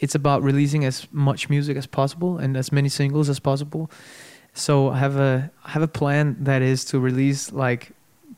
it's 0.00 0.14
about 0.14 0.42
releasing 0.42 0.84
as 0.84 1.06
much 1.12 1.48
music 1.48 1.76
as 1.76 1.86
possible 1.86 2.38
and 2.38 2.56
as 2.56 2.72
many 2.72 2.88
singles 2.88 3.28
as 3.28 3.40
possible. 3.40 3.90
So 4.52 4.90
I 4.90 4.98
have 4.98 5.16
a 5.16 5.50
I 5.64 5.70
have 5.70 5.82
a 5.82 5.88
plan 5.88 6.36
that 6.40 6.62
is 6.62 6.84
to 6.86 7.00
release 7.00 7.52
like 7.52 7.92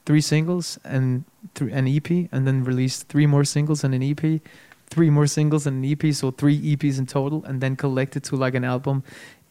three 0.07 0.21
singles 0.21 0.79
and 0.85 1.25
th- 1.55 1.71
an 1.73 1.87
EP, 1.87 2.29
and 2.33 2.47
then 2.47 2.65
release 2.65 3.03
three 3.03 3.27
more 3.27 3.45
singles 3.45 3.85
and 3.85 3.95
an 3.95 4.03
EP, 4.03 4.41
three 4.89 5.11
more 5.11 5.27
singles 5.27 5.67
and 5.67 5.85
an 5.85 5.91
EP, 5.93 6.15
so 6.15 6.31
three 6.31 6.59
EPs 6.77 6.99
in 6.99 7.07
total, 7.07 7.45
and 7.45 7.61
then 7.61 7.77
collect 7.77 8.17
it 8.17 8.23
to 8.25 8.37
like 8.37 8.55
an 8.55 8.65
album 8.65 9.03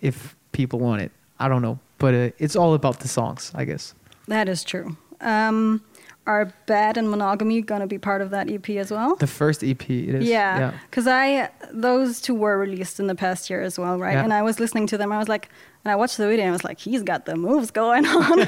if 0.02 0.36
people 0.54 0.80
want 0.80 1.02
it. 1.02 1.12
I 1.40 1.48
don't 1.50 1.62
know, 1.62 1.80
but 1.98 2.14
uh, 2.14 2.30
it's 2.40 2.56
all 2.56 2.74
about 2.74 3.02
the 3.02 3.08
songs, 3.08 3.52
I 3.54 3.66
guess. 3.66 3.94
That 4.28 4.50
is 4.50 4.64
true. 4.64 4.98
Um, 5.22 5.82
are 6.28 6.52
Bad 6.66 6.98
and 6.98 7.08
Monogamy 7.10 7.62
gonna 7.62 7.86
be 7.86 8.00
part 8.00 8.22
of 8.22 8.32
that 8.32 8.50
EP 8.50 8.70
as 8.78 8.90
well? 8.92 9.16
The 9.16 9.28
first 9.28 9.64
EP, 9.64 9.90
it 9.90 10.16
is. 10.16 10.28
Yeah, 10.28 10.74
because 10.90 11.08
I 11.08 11.50
those 11.72 12.20
two 12.20 12.34
were 12.34 12.58
released 12.58 13.00
in 13.00 13.08
the 13.08 13.16
past 13.16 13.50
year 13.50 13.62
as 13.62 13.78
well, 13.78 14.00
right? 14.00 14.14
Yeah. 14.14 14.24
And 14.24 14.34
I 14.34 14.42
was 14.42 14.60
listening 14.60 14.88
to 14.88 14.98
them. 14.98 15.12
I 15.12 15.18
was 15.20 15.28
like, 15.30 15.50
and 15.84 15.92
I 15.92 15.96
watched 15.96 16.18
the 16.18 16.28
video, 16.28 16.46
and 16.46 16.50
I 16.50 16.52
was 16.52 16.64
like, 16.64 16.80
he's 16.80 17.04
got 17.04 17.26
the 17.26 17.36
moves 17.36 17.70
going 17.72 18.06
on. 18.08 18.46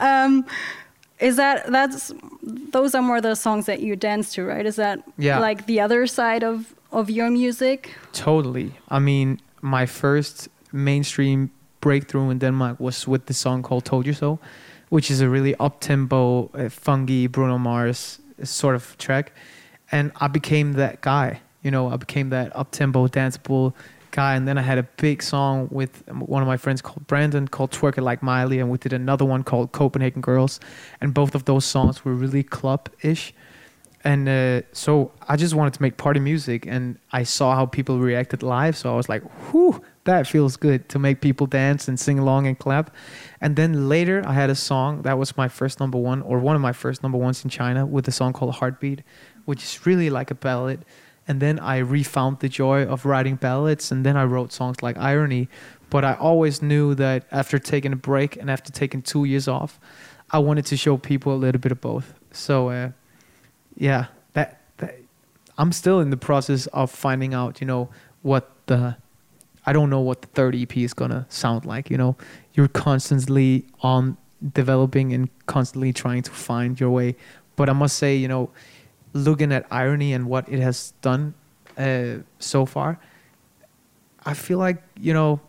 um, 0.00 0.44
is 1.20 1.36
that 1.36 1.70
that's 1.72 2.12
those 2.72 2.94
are 2.94 3.02
more 3.02 3.20
the 3.20 3.34
songs 3.34 3.64
that 3.66 3.80
you 3.80 3.96
dance 3.96 4.34
to, 4.34 4.44
right? 4.44 4.66
Is 4.66 4.76
that 4.76 4.98
Yeah. 5.16 5.38
like 5.38 5.64
the 5.66 5.80
other 5.80 6.06
side 6.06 6.44
of 6.44 6.74
of 6.92 7.08
your 7.08 7.30
music? 7.30 7.94
Totally. 8.12 8.72
I 8.90 8.98
mean, 8.98 9.40
my 9.62 9.86
first 9.86 10.48
mainstream 10.72 11.50
breakthrough 11.80 12.30
in 12.30 12.38
Denmark 12.38 12.78
was 12.80 13.08
with 13.08 13.24
the 13.26 13.34
song 13.34 13.62
called 13.62 13.84
"Told 13.84 14.06
You 14.06 14.12
So," 14.14 14.38
which 14.94 15.10
is 15.10 15.20
a 15.20 15.28
really 15.28 15.56
up 15.56 15.80
tempo, 15.80 16.48
uh, 16.54 16.68
funky 16.68 17.26
Bruno 17.26 17.58
Mars 17.58 18.20
sort 18.44 18.76
of 18.76 18.96
track, 18.96 19.32
and 19.90 20.12
I 20.20 20.28
became 20.28 20.74
that 20.74 21.00
guy. 21.00 21.40
You 21.62 21.72
know, 21.72 21.88
I 21.88 21.96
became 21.96 22.28
that 22.28 22.54
up 22.54 22.70
tempo, 22.70 23.08
danceable 23.08 23.74
guy. 24.12 24.36
And 24.36 24.46
then 24.46 24.56
I 24.56 24.62
had 24.62 24.78
a 24.78 24.84
big 24.84 25.20
song 25.20 25.66
with 25.72 26.06
one 26.06 26.42
of 26.42 26.46
my 26.46 26.56
friends 26.56 26.80
called 26.80 27.04
Brandon 27.08 27.48
called 27.48 27.72
Twerk 27.72 27.98
It 27.98 28.02
Like 28.02 28.22
Miley, 28.22 28.60
and 28.60 28.70
we 28.70 28.78
did 28.78 28.92
another 28.92 29.24
one 29.24 29.42
called 29.42 29.72
Copenhagen 29.72 30.20
Girls, 30.20 30.60
and 31.00 31.12
both 31.12 31.34
of 31.34 31.44
those 31.44 31.64
songs 31.64 32.04
were 32.04 32.14
really 32.14 32.44
club 32.44 32.88
ish. 33.02 33.34
And 34.04 34.28
uh, 34.28 34.62
so 34.70 35.10
I 35.28 35.34
just 35.34 35.54
wanted 35.54 35.74
to 35.74 35.82
make 35.82 35.96
party 35.96 36.20
music, 36.20 36.66
and 36.68 37.00
I 37.10 37.24
saw 37.24 37.56
how 37.56 37.66
people 37.66 37.98
reacted 37.98 38.44
live. 38.44 38.76
So 38.76 38.92
I 38.92 38.96
was 38.96 39.08
like, 39.08 39.24
"Whew, 39.50 39.82
that 40.04 40.26
feels 40.26 40.56
good 40.56 40.88
to 40.88 40.98
make 40.98 41.20
people 41.20 41.46
dance 41.46 41.88
and 41.88 41.98
sing 41.98 42.18
along 42.18 42.46
and 42.46 42.58
clap." 42.58 42.90
And 43.40 43.56
then 43.56 43.88
later, 43.88 44.22
I 44.26 44.32
had 44.32 44.50
a 44.50 44.54
song 44.54 45.02
that 45.02 45.18
was 45.18 45.36
my 45.36 45.48
first 45.48 45.80
number 45.80 45.98
one, 45.98 46.22
or 46.22 46.38
one 46.38 46.56
of 46.56 46.62
my 46.62 46.72
first 46.72 47.02
number 47.02 47.18
ones 47.18 47.44
in 47.44 47.50
China, 47.50 47.86
with 47.86 48.08
a 48.08 48.12
song 48.12 48.32
called 48.32 48.54
"Heartbeat," 48.54 49.02
which 49.44 49.62
is 49.62 49.86
really 49.86 50.10
like 50.10 50.30
a 50.30 50.34
ballad. 50.34 50.84
And 51.26 51.40
then 51.40 51.58
I 51.58 51.78
refound 51.78 52.40
the 52.40 52.48
joy 52.48 52.84
of 52.84 53.06
writing 53.06 53.36
ballads, 53.36 53.90
and 53.90 54.04
then 54.04 54.16
I 54.16 54.24
wrote 54.24 54.52
songs 54.52 54.82
like 54.82 54.98
"Irony." 54.98 55.48
But 55.90 56.04
I 56.04 56.14
always 56.14 56.60
knew 56.60 56.94
that 56.96 57.24
after 57.30 57.58
taking 57.58 57.92
a 57.92 57.96
break 57.96 58.36
and 58.36 58.50
after 58.50 58.72
taking 58.72 59.02
two 59.02 59.24
years 59.24 59.48
off, 59.48 59.78
I 60.30 60.38
wanted 60.38 60.66
to 60.66 60.76
show 60.76 60.96
people 60.96 61.32
a 61.32 61.36
little 61.36 61.60
bit 61.60 61.72
of 61.72 61.80
both. 61.80 62.14
So. 62.32 62.70
Uh, 62.70 62.90
yeah, 63.76 64.06
that, 64.34 64.60
that 64.78 64.96
I'm 65.58 65.72
still 65.72 66.00
in 66.00 66.10
the 66.10 66.16
process 66.16 66.66
of 66.68 66.90
finding 66.90 67.34
out, 67.34 67.60
you 67.60 67.66
know, 67.66 67.88
what 68.22 68.50
the 68.66 68.96
I 69.66 69.72
don't 69.72 69.90
know 69.90 70.00
what 70.00 70.22
the 70.22 70.28
third 70.28 70.54
EP 70.54 70.76
is 70.76 70.94
gonna 70.94 71.26
sound 71.28 71.64
like. 71.64 71.90
You 71.90 71.96
know, 71.96 72.16
you're 72.54 72.68
constantly 72.68 73.66
on 73.80 74.16
developing 74.52 75.12
and 75.12 75.28
constantly 75.46 75.92
trying 75.92 76.22
to 76.22 76.30
find 76.30 76.78
your 76.78 76.90
way. 76.90 77.16
But 77.56 77.68
I 77.68 77.72
must 77.72 77.96
say, 77.96 78.16
you 78.16 78.28
know, 78.28 78.50
looking 79.12 79.52
at 79.52 79.66
irony 79.70 80.12
and 80.12 80.26
what 80.26 80.48
it 80.48 80.60
has 80.60 80.92
done 81.00 81.34
uh, 81.78 82.16
so 82.38 82.66
far, 82.66 82.98
I 84.26 84.34
feel 84.34 84.58
like 84.58 84.82
you 85.00 85.14
know, 85.14 85.40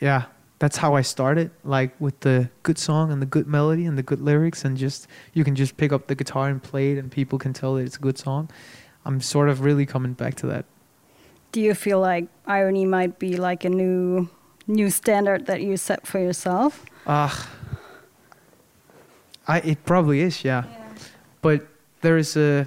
yeah, 0.00 0.24
that's 0.58 0.76
how 0.76 0.94
I 0.94 1.02
started, 1.02 1.50
like 1.62 1.98
with 2.00 2.18
the 2.20 2.50
good 2.62 2.78
song 2.78 3.12
and 3.12 3.20
the 3.20 3.26
good 3.26 3.46
melody 3.46 3.86
and 3.86 3.98
the 3.98 4.02
good 4.02 4.20
lyrics, 4.20 4.64
and 4.64 4.76
just 4.76 5.06
you 5.32 5.44
can 5.44 5.54
just 5.54 5.76
pick 5.76 5.92
up 5.92 6.06
the 6.06 6.14
guitar 6.14 6.48
and 6.48 6.62
play 6.62 6.92
it, 6.92 6.98
and 6.98 7.10
people 7.10 7.38
can 7.38 7.52
tell 7.52 7.74
that 7.74 7.82
it's 7.82 7.96
a 7.96 8.00
good 8.00 8.18
song. 8.18 8.50
I'm 9.04 9.20
sort 9.20 9.48
of 9.48 9.60
really 9.60 9.86
coming 9.86 10.14
back 10.14 10.34
to 10.36 10.46
that. 10.48 10.64
Do 11.54 11.60
you 11.60 11.72
feel 11.74 12.00
like 12.00 12.26
irony 12.48 12.84
might 12.84 13.20
be 13.20 13.36
like 13.36 13.64
a 13.64 13.70
new 13.70 14.28
new 14.66 14.90
standard 14.90 15.46
that 15.46 15.62
you 15.62 15.76
set 15.76 16.04
for 16.04 16.18
yourself? 16.18 16.84
Ah, 17.06 17.30
uh, 17.30 17.76
I 19.46 19.58
it 19.60 19.84
probably 19.84 20.18
is, 20.18 20.42
yeah. 20.42 20.64
yeah. 20.66 20.82
But 21.42 21.68
there 22.00 22.18
is 22.18 22.36
a 22.36 22.66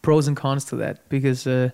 pros 0.00 0.28
and 0.28 0.36
cons 0.36 0.64
to 0.66 0.76
that 0.76 1.08
because. 1.08 1.46
Uh, 1.46 1.70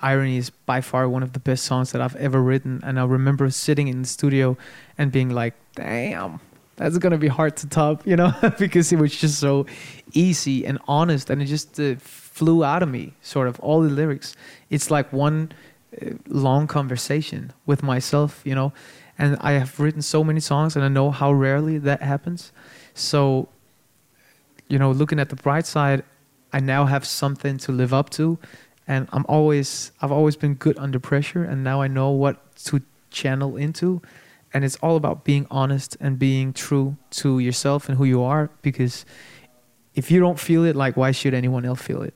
Irony 0.00 0.38
is 0.38 0.48
by 0.48 0.80
far 0.80 1.06
one 1.06 1.22
of 1.22 1.34
the 1.34 1.38
best 1.38 1.64
songs 1.64 1.92
that 1.92 2.00
I've 2.00 2.16
ever 2.16 2.40
written. 2.42 2.80
And 2.82 2.98
I 2.98 3.04
remember 3.04 3.50
sitting 3.50 3.88
in 3.88 4.00
the 4.00 4.08
studio 4.08 4.56
and 4.96 5.12
being 5.12 5.28
like, 5.28 5.52
damn, 5.74 6.40
that's 6.76 6.98
gonna 6.98 7.18
be 7.18 7.28
hard 7.28 7.56
to 7.58 7.68
top, 7.68 8.06
you 8.06 8.16
know, 8.16 8.32
because 8.58 8.92
it 8.92 8.98
was 8.98 9.14
just 9.14 9.38
so 9.38 9.66
easy 10.12 10.66
and 10.66 10.78
honest, 10.86 11.30
and 11.30 11.42
it 11.42 11.46
just 11.46 11.78
uh, 11.80 11.96
flew 11.96 12.64
out 12.64 12.82
of 12.82 12.88
me. 12.88 13.14
Sort 13.22 13.48
of 13.48 13.58
all 13.60 13.80
the 13.80 13.90
lyrics. 13.90 14.36
It's 14.70 14.90
like 14.90 15.12
one 15.12 15.52
uh, 16.00 16.10
long 16.28 16.66
conversation 16.66 17.52
with 17.66 17.82
myself, 17.82 18.42
you 18.44 18.54
know. 18.54 18.72
And 19.18 19.38
I 19.40 19.52
have 19.52 19.80
written 19.80 20.02
so 20.02 20.22
many 20.22 20.40
songs, 20.40 20.76
and 20.76 20.84
I 20.84 20.88
know 20.88 21.10
how 21.10 21.32
rarely 21.32 21.78
that 21.78 22.02
happens. 22.02 22.52
So, 22.94 23.48
you 24.68 24.78
know, 24.78 24.90
looking 24.90 25.18
at 25.18 25.30
the 25.30 25.36
bright 25.36 25.66
side, 25.66 26.04
I 26.52 26.60
now 26.60 26.84
have 26.84 27.04
something 27.06 27.58
to 27.58 27.72
live 27.72 27.92
up 27.92 28.10
to 28.10 28.38
and 28.86 29.08
I'm 29.12 29.24
always 29.28 29.92
I've 30.00 30.12
always 30.12 30.36
been 30.36 30.54
good 30.54 30.78
under 30.78 30.98
pressure 30.98 31.44
and 31.44 31.64
now 31.64 31.82
I 31.82 31.88
know 31.88 32.10
what 32.10 32.56
to 32.66 32.82
channel 33.10 33.56
into 33.56 34.02
and 34.56 34.64
it's 34.64 34.76
all 34.76 34.96
about 34.96 35.22
being 35.22 35.46
honest 35.50 35.98
and 36.00 36.18
being 36.18 36.54
true 36.54 36.96
to 37.10 37.38
yourself 37.40 37.90
and 37.90 37.98
who 37.98 38.06
you 38.06 38.22
are 38.22 38.48
because 38.62 39.04
if 39.94 40.10
you 40.10 40.18
don't 40.18 40.40
feel 40.40 40.64
it 40.64 40.74
like 40.74 40.96
why 40.96 41.10
should 41.12 41.34
anyone 41.34 41.66
else 41.66 41.82
feel 41.82 42.00
it 42.00 42.14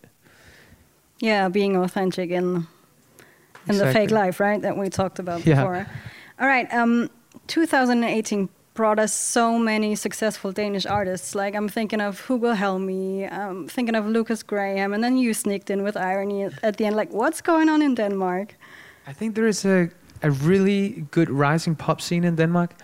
yeah 1.20 1.50
being 1.50 1.76
authentic 1.76 2.31
in 2.31 2.46
in 2.46 2.66
exactly. 3.66 3.79
the 3.79 3.92
fake 3.92 4.11
life 4.11 4.40
right 4.40 4.62
that 4.62 4.74
we 4.74 4.88
talked 4.88 5.18
about 5.18 5.44
yeah. 5.44 5.57
before 5.57 5.87
all 6.40 6.46
right 6.46 6.72
um 6.72 7.11
2018 7.46 8.48
brought 8.72 8.98
us 8.98 9.12
so 9.12 9.59
many 9.59 9.94
successful 9.94 10.53
Danish 10.53 10.87
artists. 10.87 11.35
Like 11.35 11.55
I'm 11.55 11.68
thinking 11.68 12.00
of 12.00 12.26
Hugo 12.26 12.55
Helmig, 12.55 13.31
I'm 13.31 13.68
thinking 13.68 13.94
of 13.94 14.07
Lukas 14.07 14.42
Graham, 14.42 14.94
and 14.94 15.05
then 15.05 15.18
you 15.18 15.35
sneaked 15.35 15.68
in 15.68 15.83
with 15.83 15.96
irony 15.96 16.44
at 16.62 16.76
the 16.79 16.87
end. 16.87 16.96
Like, 16.96 17.12
what's 17.12 17.42
going 17.42 17.68
on 17.68 17.83
in 17.83 17.94
Denmark? 17.94 18.55
I 19.07 19.12
think 19.12 19.35
there 19.35 19.48
is 19.48 19.64
a 19.64 19.90
a 20.22 20.30
really 20.30 21.06
good 21.11 21.30
rising 21.30 21.74
pop 21.74 22.00
scene 22.00 22.24
in 22.24 22.37
Denmark, 22.37 22.74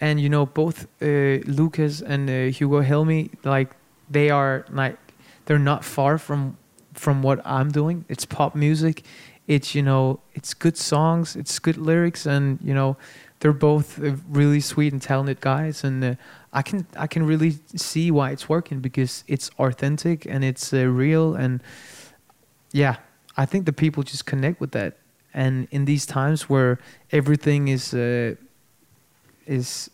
and 0.00 0.20
you 0.20 0.28
know 0.28 0.46
both 0.46 0.86
uh, 1.02 1.40
Lukas 1.46 2.02
and 2.02 2.28
uh, 2.30 2.56
Hugo 2.56 2.82
Helmig, 2.82 3.30
like 3.44 3.70
they 4.10 4.30
are 4.30 4.64
like 4.70 4.96
they're 5.44 5.58
not 5.58 5.84
far 5.84 6.18
from 6.18 6.56
from 6.94 7.22
what 7.22 7.40
I'm 7.44 7.70
doing. 7.70 8.04
It's 8.08 8.24
pop 8.24 8.54
music. 8.54 9.02
It's 9.46 9.74
you 9.74 9.82
know 9.82 10.20
it's 10.34 10.54
good 10.54 10.76
songs. 10.76 11.36
It's 11.36 11.58
good 11.58 11.76
lyrics, 11.76 12.26
and 12.26 12.58
you 12.62 12.74
know 12.74 12.96
they're 13.40 13.52
both 13.52 14.02
uh, 14.02 14.16
really 14.28 14.60
sweet 14.60 14.92
and 14.92 15.02
talented 15.02 15.40
guys, 15.40 15.84
and 15.84 16.04
uh, 16.04 16.14
I 16.52 16.62
can 16.62 16.86
I 16.96 17.06
can 17.06 17.26
really 17.26 17.58
see 17.76 18.10
why 18.10 18.30
it's 18.30 18.48
working 18.48 18.80
because 18.80 19.24
it's 19.26 19.50
authentic 19.58 20.26
and 20.26 20.44
it's 20.44 20.72
uh, 20.72 20.86
real, 20.86 21.34
and 21.34 21.62
yeah, 22.72 22.96
I 23.36 23.46
think 23.46 23.66
the 23.66 23.72
people 23.72 24.02
just 24.02 24.26
connect 24.26 24.60
with 24.60 24.72
that. 24.72 24.96
And 25.34 25.68
in 25.70 25.84
these 25.84 26.06
times 26.06 26.48
where 26.48 26.78
everything 27.12 27.68
is 27.68 27.94
uh, 27.94 28.34
is 29.46 29.90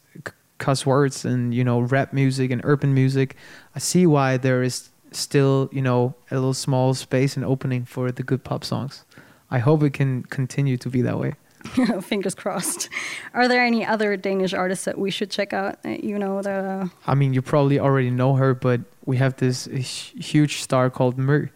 cuss 0.59 0.87
words 0.87 1.25
and 1.25 1.53
you 1.53 1.65
know 1.65 1.81
rap 1.81 2.13
music 2.13 2.51
and 2.51 2.61
urban 2.65 2.95
music, 2.95 3.37
I 3.75 3.79
see 3.79 4.07
why 4.07 4.37
there 4.37 4.63
is 4.63 4.91
still 5.13 5.69
you 5.73 5.83
know 5.83 6.15
a 6.31 6.35
little 6.35 6.55
small 6.55 6.95
space 6.95 7.37
and 7.37 7.45
opening 7.45 7.85
for 7.85 8.13
the 8.13 8.23
good 8.23 8.45
pop 8.45 8.65
songs. 8.65 9.05
I 9.51 9.59
hope 9.59 9.83
it 9.83 9.93
can 9.93 10.23
continue 10.25 10.77
to 10.79 10.89
be 10.89 11.03
that 11.03 11.19
way. 11.19 11.35
Fingers 12.03 12.35
crossed. 12.35 12.89
Are 13.33 13.49
there 13.49 13.65
any 13.65 13.85
other 13.87 14.17
Danish 14.17 14.53
artists 14.53 14.85
that 14.85 14.99
we 14.99 15.11
should 15.11 15.31
check 15.31 15.53
out? 15.53 15.79
You 15.85 16.19
know 16.19 16.43
that. 16.43 16.65
Uh... 16.65 16.89
I 17.07 17.15
mean, 17.15 17.35
you 17.35 17.43
probably 17.43 17.79
already 17.79 18.11
know 18.11 18.35
her, 18.35 18.55
but 18.55 18.81
we 19.07 19.17
have 19.17 19.37
this 19.37 19.67
huge 19.67 20.61
star 20.61 20.91
called 20.91 21.19
Mer, 21.19 21.51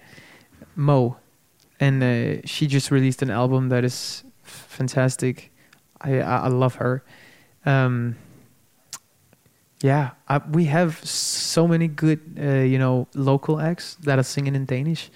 Mo, 0.76 1.16
and 1.80 2.02
uh, 2.02 2.46
she 2.46 2.66
just 2.66 2.90
released 2.90 3.22
an 3.22 3.30
album 3.30 3.68
that 3.68 3.84
is 3.84 4.24
fantastic. 4.42 5.52
I 6.00 6.20
I, 6.20 6.36
I 6.38 6.48
love 6.48 6.76
her. 6.76 7.04
Um, 7.64 8.16
yeah, 9.80 10.10
I, 10.28 10.38
we 10.38 10.64
have 10.64 11.04
so 11.04 11.68
many 11.68 11.86
good, 11.86 12.20
uh, 12.40 12.64
you 12.66 12.78
know, 12.78 13.06
local 13.14 13.60
acts 13.60 13.94
that 14.02 14.18
are 14.18 14.24
singing 14.24 14.56
in 14.56 14.64
Danish. 14.64 15.10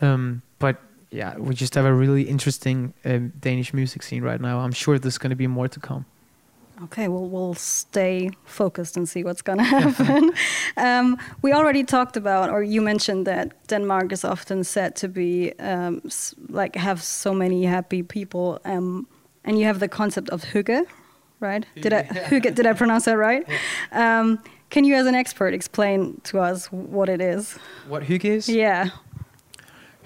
Um, 0.00 0.42
but 0.58 0.80
yeah, 1.10 1.36
we 1.38 1.54
just 1.54 1.74
have 1.74 1.84
a 1.84 1.92
really 1.92 2.22
interesting 2.22 2.94
um, 3.04 3.32
Danish 3.38 3.72
music 3.72 4.02
scene 4.02 4.22
right 4.22 4.40
now. 4.40 4.58
I'm 4.60 4.72
sure 4.72 4.98
there's 4.98 5.18
going 5.18 5.30
to 5.30 5.36
be 5.36 5.46
more 5.46 5.68
to 5.68 5.78
come. 5.78 6.06
Okay, 6.84 7.06
well, 7.08 7.26
we'll 7.26 7.54
stay 7.54 8.30
focused 8.44 8.96
and 8.96 9.08
see 9.08 9.22
what's 9.24 9.42
going 9.42 9.58
to 9.64 9.64
happen. 9.64 10.32
um, 10.76 11.18
we 11.42 11.52
already 11.52 11.84
talked 11.84 12.16
about, 12.16 12.50
or 12.50 12.62
you 12.62 12.80
mentioned 12.80 13.26
that 13.26 13.52
Denmark 13.68 14.12
is 14.12 14.24
often 14.24 14.64
said 14.64 14.96
to 14.96 15.08
be 15.08 15.52
um, 15.58 16.02
like 16.48 16.76
have 16.76 17.02
so 17.02 17.34
many 17.34 17.64
happy 17.64 18.02
people, 18.02 18.58
um, 18.64 19.06
and 19.44 19.58
you 19.58 19.66
have 19.66 19.80
the 19.80 19.88
concept 19.88 20.30
of 20.30 20.42
hygge, 20.42 20.84
right? 21.40 21.66
Did 21.80 21.92
I 21.92 22.02
hygge, 22.04 22.54
Did 22.54 22.66
I 22.66 22.72
pronounce 22.72 23.04
that 23.04 23.16
right? 23.16 23.46
Yeah. 23.92 24.20
Um, 24.20 24.42
can 24.70 24.84
you, 24.84 24.94
as 24.94 25.06
an 25.06 25.14
expert, 25.14 25.52
explain 25.52 26.20
to 26.24 26.38
us 26.38 26.66
what 26.72 27.10
it 27.10 27.20
is? 27.20 27.58
What 27.88 28.04
hygge 28.04 28.24
is? 28.24 28.48
Yeah. 28.48 28.88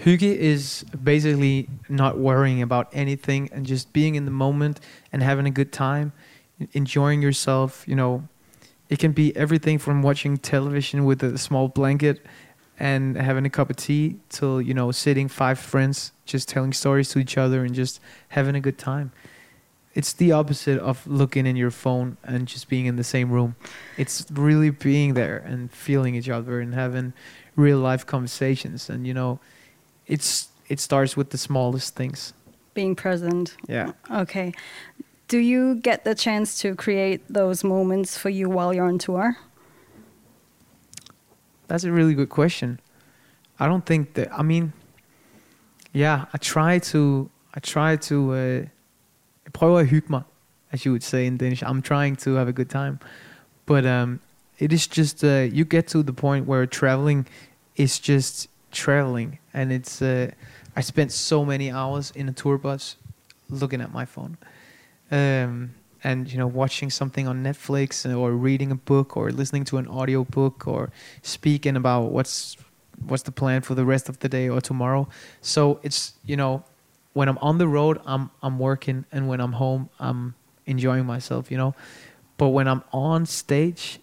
Hygge 0.01 0.23
is 0.23 0.85
basically 1.05 1.69
not 1.89 2.19
worrying 2.19 2.61
about 2.63 2.89
anything 2.93 3.49
and 3.53 3.65
just 3.65 3.93
being 3.93 4.17
in 4.17 4.25
the 4.25 4.31
moment 4.31 4.81
and 5.13 5.23
having 5.23 5.47
a 5.47 5.51
good 5.51 5.73
time, 5.73 6.13
enjoying 6.73 7.23
yourself. 7.23 7.85
You 7.87 7.97
know, 7.97 8.29
it 8.89 8.99
can 8.99 9.13
be 9.13 9.37
everything 9.37 9.79
from 9.79 10.03
watching 10.03 10.37
television 10.37 11.05
with 11.05 11.23
a 11.23 11.39
small 11.39 11.69
blanket 11.69 12.25
and 12.79 13.17
having 13.17 13.47
a 13.47 13.51
cup 13.51 13.71
of 13.71 13.77
tea 13.77 14.17
till, 14.29 14.61
you 14.61 14.75
know, 14.75 14.91
sitting 14.93 15.29
five 15.29 15.59
friends 15.59 16.13
just 16.27 16.49
telling 16.49 16.73
stories 16.73 17.09
to 17.11 17.19
each 17.19 17.39
other 17.39 17.65
and 17.65 17.75
just 17.75 18.01
having 18.29 18.55
a 18.55 18.61
good 18.61 18.79
time. 18.79 19.13
It's 19.95 20.13
the 20.13 20.33
opposite 20.33 20.79
of 20.81 21.07
looking 21.07 21.47
in 21.47 21.57
your 21.57 21.71
phone 21.71 22.19
and 22.23 22.47
just 22.47 22.69
being 22.69 22.85
in 22.85 22.97
the 22.97 23.05
same 23.05 23.31
room. 23.31 23.57
It's 23.97 24.27
really 24.31 24.69
being 24.69 25.15
there 25.15 25.39
and 25.39 25.71
feeling 25.73 26.15
each 26.15 26.29
other 26.29 26.61
and 26.61 26.75
having 26.75 27.15
real 27.57 27.79
life 27.79 28.05
conversations 28.05 28.91
and, 28.91 29.07
you 29.07 29.15
know, 29.15 29.41
it's 30.07 30.49
it 30.69 30.81
starts 30.81 31.17
with 31.17 31.31
the 31.31 31.39
smallest 31.39 31.95
things. 31.95 32.35
Being 32.75 32.95
present. 32.95 33.57
Yeah. 33.69 33.93
Okay. 34.11 34.53
Do 35.29 35.39
you 35.39 35.75
get 35.75 36.05
the 36.05 36.15
chance 36.15 36.59
to 36.61 36.75
create 36.75 37.23
those 37.29 37.65
moments 37.65 38.17
for 38.17 38.29
you 38.29 38.49
while 38.49 38.73
you're 38.73 38.87
on 38.87 38.99
tour? 38.99 39.37
That's 41.67 41.85
a 41.85 41.91
really 41.91 42.15
good 42.15 42.29
question. 42.29 42.79
I 43.59 43.67
don't 43.67 43.85
think 43.85 44.15
that. 44.15 44.33
I 44.33 44.43
mean, 44.43 44.73
yeah, 45.93 46.27
I 46.33 46.39
try 46.39 46.79
to. 46.79 47.29
I 47.55 47.61
try 47.61 47.97
to. 47.97 48.33
Uh, 48.33 48.67
prøver 49.53 50.25
as 50.73 50.85
you 50.85 50.93
would 50.93 51.03
say 51.03 51.27
in 51.27 51.37
Danish. 51.37 51.63
I'm 51.63 51.83
trying 51.83 52.17
to 52.17 52.35
have 52.35 52.49
a 52.49 52.53
good 52.53 52.69
time, 52.69 53.01
but 53.65 53.87
um, 53.87 54.21
it 54.59 54.73
is 54.73 54.87
just 54.87 55.25
uh, 55.25 55.49
you 55.51 55.65
get 55.65 55.89
to 55.89 56.03
the 56.03 56.13
point 56.13 56.47
where 56.47 56.67
traveling 56.67 57.27
is 57.77 57.99
just 57.99 58.49
traveling, 58.71 59.39
and 59.55 59.73
it's. 59.73 60.03
Uh, 60.03 60.31
I 60.77 60.83
spent 60.83 61.11
so 61.13 61.45
many 61.45 61.71
hours 61.71 62.11
in 62.15 62.29
a 62.29 62.33
tour 62.33 62.59
bus 62.59 62.97
looking 63.49 63.81
at 63.81 63.93
my 63.93 64.05
phone. 64.05 64.37
Um, 65.11 65.75
and 66.05 66.31
you 66.31 66.39
know 66.39 66.47
watching 66.47 66.91
something 66.91 67.27
on 67.27 67.43
Netflix 67.43 67.91
or 68.17 68.33
reading 68.33 68.71
a 68.71 68.77
book 68.77 69.17
or 69.17 69.31
listening 69.31 69.65
to 69.65 69.79
an 69.79 69.89
audio 69.89 70.25
book 70.25 70.67
or 70.67 70.91
speaking 71.23 71.77
about 71.77 72.13
what's 72.13 72.57
what's 73.07 73.25
the 73.25 73.33
plan 73.33 73.63
for 73.63 73.75
the 73.75 73.85
rest 73.85 74.09
of 74.09 74.19
the 74.21 74.29
day 74.29 74.49
or 74.49 74.61
tomorrow. 74.61 75.09
So 75.41 75.81
it's 75.83 76.15
you 76.25 76.37
know 76.37 76.65
when 77.13 77.29
I'm 77.29 77.39
on 77.39 77.59
the 77.59 77.69
road 77.69 78.01
I'm 78.07 78.31
I'm 78.43 78.59
working 78.59 79.05
and 79.11 79.29
when 79.29 79.41
I'm 79.41 79.53
home 79.53 79.89
I'm 79.99 80.35
enjoying 80.67 81.07
myself, 81.07 81.51
you 81.51 81.57
know. 81.57 81.75
But 82.39 82.49
when 82.49 82.69
I'm 82.69 82.85
on 82.93 83.25
stage, 83.27 83.99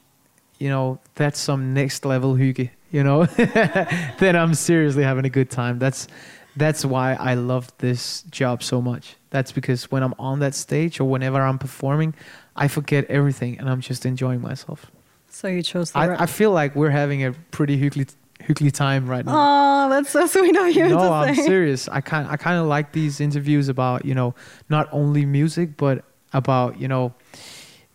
you 0.57 0.69
know, 0.69 0.99
that's 1.15 1.39
some 1.39 1.73
next 1.73 2.05
level 2.05 2.35
hygge, 2.35 2.69
you 2.91 3.03
know. 3.03 3.25
then 4.19 4.35
I'm 4.35 4.55
seriously 4.55 5.03
having 5.03 5.25
a 5.25 5.29
good 5.29 5.51
time. 5.51 5.79
That's 5.79 6.07
that's 6.55 6.85
why 6.85 7.13
I 7.13 7.33
love 7.35 7.71
this 7.77 8.23
job 8.23 8.63
so 8.63 8.81
much. 8.81 9.15
That's 9.33 9.51
because 9.51 9.89
when 9.89 10.03
I'm 10.03 10.13
on 10.19 10.41
that 10.41 10.53
stage 10.53 10.99
or 10.99 11.05
whenever 11.05 11.41
I'm 11.41 11.57
performing, 11.57 12.13
I 12.55 12.67
forget 12.67 13.05
everything 13.05 13.57
and 13.57 13.67
I'm 13.67 13.81
just 13.81 14.05
enjoying 14.05 14.41
myself. 14.41 14.91
So 15.27 15.47
you 15.47 15.63
chose 15.63 15.91
the 15.91 15.97
I, 15.97 16.21
I 16.21 16.25
feel 16.27 16.51
like 16.51 16.75
we're 16.75 16.91
having 16.91 17.25
a 17.25 17.31
pretty 17.49 17.75
hyggely, 17.75 18.05
hyggely 18.45 18.69
time 18.69 19.07
right 19.07 19.25
now. 19.25 19.33
Oh, 19.35 19.89
that's 19.89 20.11
so 20.11 20.27
sweet 20.27 20.55
of 20.55 20.67
you 20.67 20.87
no, 20.87 21.11
I'm 21.11 21.33
say. 21.33 21.47
serious. 21.47 21.89
I 21.89 21.99
kind 22.01 22.27
I 22.29 22.37
kind 22.37 22.59
of 22.59 22.67
like 22.67 22.91
these 22.91 23.19
interviews 23.19 23.69
about 23.69 24.05
you 24.05 24.13
know 24.13 24.35
not 24.69 24.87
only 24.91 25.25
music 25.25 25.77
but 25.77 26.05
about 26.31 26.79
you 26.79 26.87
know, 26.87 27.15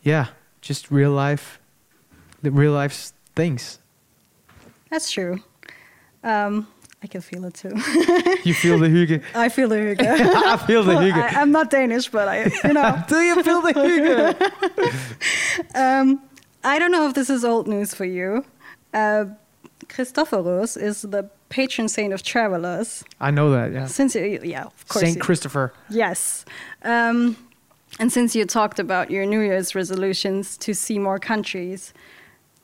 yeah, 0.03 0.27
just 0.61 0.90
real 0.90 1.12
life, 1.12 1.61
the 2.42 2.51
real 2.51 2.72
life 2.72 3.12
things. 3.37 3.79
That's 4.90 5.09
true. 5.09 5.40
Um, 6.24 6.66
I 7.02 7.06
can 7.06 7.20
feel 7.20 7.44
it 7.44 7.54
too. 7.54 7.70
You 8.42 8.54
feel 8.54 8.78
the 8.78 8.88
hygge. 8.88 9.22
I 9.34 9.48
feel 9.48 9.68
the 9.68 9.76
hygge. 9.76 10.00
I 10.02 10.56
feel 10.56 10.82
the 10.82 10.94
hygge. 10.94 11.12
I, 11.12 11.40
I'm 11.40 11.52
not 11.52 11.70
Danish, 11.70 12.08
but 12.08 12.28
I, 12.28 12.50
you 12.64 12.72
know. 12.72 13.02
Do 13.08 13.20
you 13.20 13.42
feel 13.42 13.61
the 13.62 13.72
hygge? 13.72 15.74
Um, 15.74 16.20
I 16.64 16.78
don't 16.78 16.90
know 16.90 17.06
if 17.08 17.14
this 17.14 17.30
is 17.30 17.44
old 17.44 17.68
news 17.68 17.94
for 17.94 18.04
you. 18.04 18.44
Uh, 18.92 19.26
Christophorus 19.87 20.80
is 20.80 21.02
the 21.02 21.30
patron 21.50 21.88
saint 21.88 22.12
of 22.12 22.22
travelers. 22.22 23.04
I 23.20 23.30
know 23.30 23.50
that. 23.52 23.72
Yeah. 23.72 23.87
Since 23.87 24.14
you, 24.16 24.40
yeah, 24.42 24.64
of 24.64 24.88
course. 24.88 25.04
Saint 25.04 25.16
you- 25.16 25.22
Christopher. 25.22 25.72
Yes. 25.88 26.44
Um, 26.82 27.37
and 28.00 28.12
since 28.12 28.34
you 28.34 28.44
talked 28.44 28.78
about 28.78 29.11
your 29.11 29.24
New 29.24 29.40
Year's 29.40 29.74
resolutions 29.74 30.56
to 30.58 30.74
see 30.74 30.98
more 30.98 31.18
countries, 31.18 31.94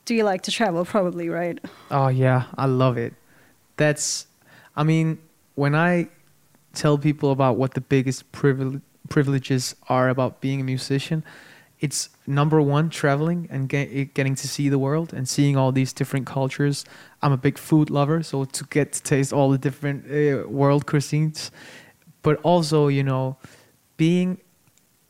do 0.05 0.13
you 0.13 0.23
like 0.23 0.43
to 0.43 0.51
travel? 0.51 0.85
Probably, 0.85 1.29
right? 1.29 1.57
Oh 1.89 2.09
yeah, 2.09 2.43
I 2.57 2.67
love 2.67 2.97
it. 2.97 3.13
That's, 3.77 4.27
I 4.75 4.83
mean, 4.83 5.19
when 5.55 5.75
I 5.75 6.09
tell 6.73 6.97
people 6.97 7.31
about 7.31 7.57
what 7.57 7.73
the 7.73 7.81
biggest 7.81 8.31
privile- 8.31 8.81
privileges 9.09 9.75
are 9.89 10.09
about 10.09 10.41
being 10.41 10.61
a 10.61 10.63
musician, 10.63 11.23
it's 11.79 12.09
number 12.25 12.61
one 12.61 12.89
traveling 12.89 13.47
and 13.51 13.67
get, 13.67 14.13
getting 14.13 14.35
to 14.35 14.47
see 14.47 14.69
the 14.69 14.79
world 14.79 15.13
and 15.13 15.27
seeing 15.27 15.57
all 15.57 15.71
these 15.71 15.93
different 15.93 16.25
cultures. 16.25 16.85
I'm 17.21 17.31
a 17.31 17.37
big 17.37 17.57
food 17.57 17.89
lover, 17.89 18.23
so 18.23 18.45
to 18.45 18.63
get 18.65 18.93
to 18.93 19.03
taste 19.03 19.33
all 19.33 19.49
the 19.51 19.57
different 19.57 20.05
uh, 20.05 20.47
world 20.47 20.85
cuisines, 20.85 21.51
but 22.21 22.39
also 22.41 22.87
you 22.87 23.03
know, 23.03 23.37
being 23.97 24.37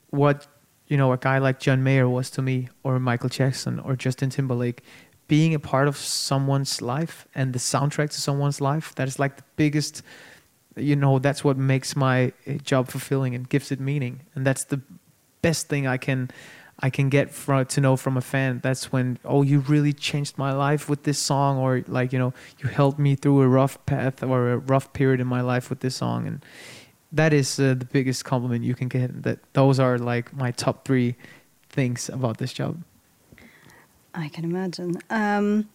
what 0.09 0.47
you 0.87 0.97
know 0.97 1.13
a 1.13 1.17
guy 1.17 1.37
like 1.37 1.59
John 1.59 1.83
Mayer 1.83 2.09
was 2.09 2.29
to 2.31 2.41
me, 2.41 2.69
or 2.83 2.99
Michael 2.99 3.29
Jackson, 3.29 3.79
or 3.79 3.95
Justin 3.95 4.29
Timberlake, 4.29 4.83
being 5.27 5.53
a 5.53 5.59
part 5.59 5.87
of 5.87 5.97
someone's 5.97 6.81
life 6.81 7.27
and 7.33 7.53
the 7.53 7.59
soundtrack 7.59 8.11
to 8.11 8.21
someone's 8.21 8.61
life. 8.61 8.93
That 8.95 9.07
is 9.07 9.19
like 9.19 9.37
the 9.37 9.43
biggest. 9.55 10.01
You 10.75 10.95
know, 10.95 11.19
that's 11.19 11.43
what 11.43 11.57
makes 11.57 11.95
my 11.95 12.33
uh, 12.47 12.53
job 12.63 12.89
fulfilling 12.89 13.33
and 13.33 13.47
gives 13.47 13.71
it 13.71 13.79
meaning, 13.79 14.21
and 14.35 14.45
that's 14.45 14.65
the 14.65 14.81
best 15.41 15.69
thing 15.69 15.87
I 15.87 15.97
can. 15.97 16.31
I 16.77 16.89
can 16.89 17.07
get 17.07 17.31
from 17.31 17.65
to 17.65 17.79
know 17.79 17.95
from 17.95 18.17
a 18.17 18.21
fan. 18.21 18.59
That's 18.61 18.91
when 18.91 19.17
oh, 19.23 19.43
you 19.43 19.59
really 19.61 19.93
changed 19.93 20.37
my 20.37 20.51
life 20.51 20.89
with 20.89 21.03
this 21.03 21.17
song, 21.17 21.57
or 21.57 21.83
like 21.87 22.11
you 22.11 22.19
know, 22.19 22.33
you 22.59 22.67
helped 22.67 22.99
me 22.99 23.15
through 23.15 23.41
a 23.41 23.47
rough 23.47 23.83
path 23.85 24.21
or 24.21 24.51
a 24.51 24.57
rough 24.57 24.91
period 24.91 25.21
in 25.21 25.27
my 25.27 25.39
life 25.39 25.69
with 25.69 25.79
this 25.79 25.95
song, 25.95 26.27
and 26.27 26.43
that 27.13 27.31
is 27.31 27.57
uh, 27.59 27.75
the 27.79 27.85
biggest 27.85 28.25
compliment 28.25 28.65
you 28.65 28.75
can 28.75 28.89
get. 28.89 29.23
That 29.23 29.39
those 29.53 29.79
are 29.79 29.97
like 29.97 30.33
my 30.33 30.51
top 30.51 30.83
three 30.83 31.15
things 31.69 32.09
about 32.09 32.37
this 32.37 32.51
job. 32.51 32.83
I 34.15 34.29
can 34.29 34.45
imagine. 34.45 34.99
Um, 35.09 35.69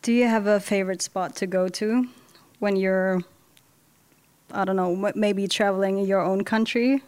do 0.00 0.12
you 0.12 0.26
have 0.26 0.46
a 0.46 0.58
favorite 0.60 1.02
spot 1.02 1.36
to 1.36 1.46
go 1.46 1.68
to 1.68 2.08
when 2.58 2.76
you're, 2.76 3.22
I 4.50 4.64
don't 4.64 4.76
know, 4.76 5.12
maybe 5.14 5.46
traveling 5.46 5.98
in 5.98 6.06
your 6.06 6.20
own 6.20 6.42
country? 6.42 7.02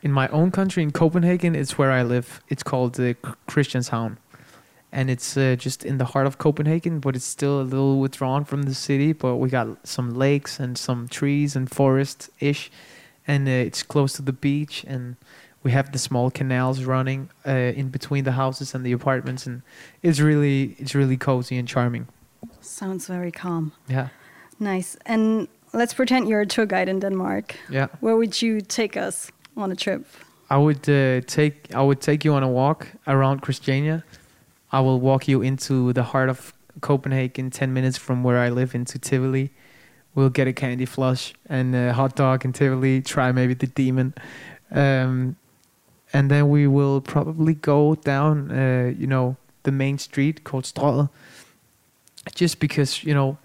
In 0.00 0.12
my 0.12 0.28
own 0.28 0.52
country, 0.52 0.82
in 0.82 0.92
Copenhagen, 0.92 1.56
it's 1.56 1.76
where 1.76 1.90
I 1.90 2.02
live. 2.04 2.40
It's 2.48 2.62
called 2.62 2.94
the 2.94 3.14
Christianshavn, 3.48 4.16
and 4.92 5.10
it's 5.10 5.36
uh, 5.36 5.56
just 5.58 5.84
in 5.84 5.98
the 5.98 6.04
heart 6.04 6.26
of 6.26 6.38
Copenhagen, 6.38 7.00
but 7.00 7.16
it's 7.16 7.24
still 7.24 7.60
a 7.60 7.62
little 7.62 7.98
withdrawn 7.98 8.44
from 8.44 8.62
the 8.62 8.74
city. 8.74 9.12
But 9.12 9.36
we 9.36 9.48
got 9.48 9.86
some 9.86 10.14
lakes 10.14 10.60
and 10.60 10.78
some 10.78 11.08
trees 11.08 11.56
and 11.56 11.68
forest 11.68 12.30
ish, 12.38 12.70
and 13.26 13.48
uh, 13.48 13.50
it's 13.50 13.82
close 13.82 14.12
to 14.14 14.22
the 14.22 14.32
beach 14.32 14.84
and. 14.86 15.16
We 15.64 15.70
have 15.72 15.90
the 15.92 15.98
small 15.98 16.30
canals 16.30 16.84
running 16.84 17.28
uh, 17.46 17.50
in 17.76 17.88
between 17.90 18.24
the 18.24 18.32
houses 18.32 18.74
and 18.74 18.84
the 18.84 18.92
apartments, 18.92 19.46
and 19.46 19.62
it's 20.02 20.20
really 20.20 20.74
it's 20.78 20.94
really 20.94 21.16
cozy 21.16 21.58
and 21.58 21.68
charming. 21.68 22.06
Sounds 22.60 23.06
very 23.06 23.30
calm. 23.32 23.72
Yeah, 23.88 24.08
Nice. 24.58 24.96
And 25.06 25.48
let's 25.72 25.94
pretend 25.94 26.28
you're 26.28 26.42
a 26.42 26.46
tour 26.46 26.66
guide 26.66 26.88
in 26.90 27.00
Denmark. 27.00 27.54
yeah. 27.70 27.86
Where 28.00 28.16
would 28.16 28.42
you 28.42 28.60
take 28.60 28.96
us 28.96 29.30
on 29.56 29.72
a 29.72 29.76
trip? 29.76 30.04
I 30.50 30.56
would 30.58 30.88
uh, 30.88 31.20
take 31.26 31.54
I 31.74 31.82
would 31.82 32.00
take 32.00 32.24
you 32.24 32.34
on 32.34 32.42
a 32.42 32.48
walk 32.48 32.86
around 33.06 33.40
Christiania. 33.40 34.02
I 34.72 34.80
will 34.80 35.00
walk 35.00 35.28
you 35.28 35.42
into 35.42 35.92
the 35.92 36.02
heart 36.02 36.28
of 36.28 36.52
Copenhagen, 36.80 37.50
ten 37.50 37.72
minutes 37.72 37.98
from 37.98 38.22
where 38.24 38.38
I 38.46 38.50
live, 38.50 38.74
into 38.74 38.98
Tivoli. 38.98 39.50
We'll 40.14 40.30
get 40.30 40.46
a 40.48 40.52
candy 40.52 40.86
flush 40.86 41.32
and 41.48 41.74
a 41.74 41.92
hot 41.92 42.16
dog 42.16 42.44
in 42.44 42.52
Tivoli. 42.52 43.02
Try 43.02 43.32
maybe 43.32 43.54
the 43.54 43.66
demon, 43.66 44.12
um, 44.70 45.36
and 46.12 46.30
then 46.30 46.48
we 46.48 46.66
will 46.66 47.00
probably 47.00 47.54
go 47.54 47.94
down, 47.94 48.50
uh, 48.50 48.92
you 48.96 49.06
know, 49.06 49.36
the 49.62 49.72
main 49.72 49.98
street 49.98 50.44
called 50.44 50.64
Strøget. 50.64 51.08
Just 52.34 52.60
because 52.60 53.02
you 53.02 53.14
know, 53.14 53.38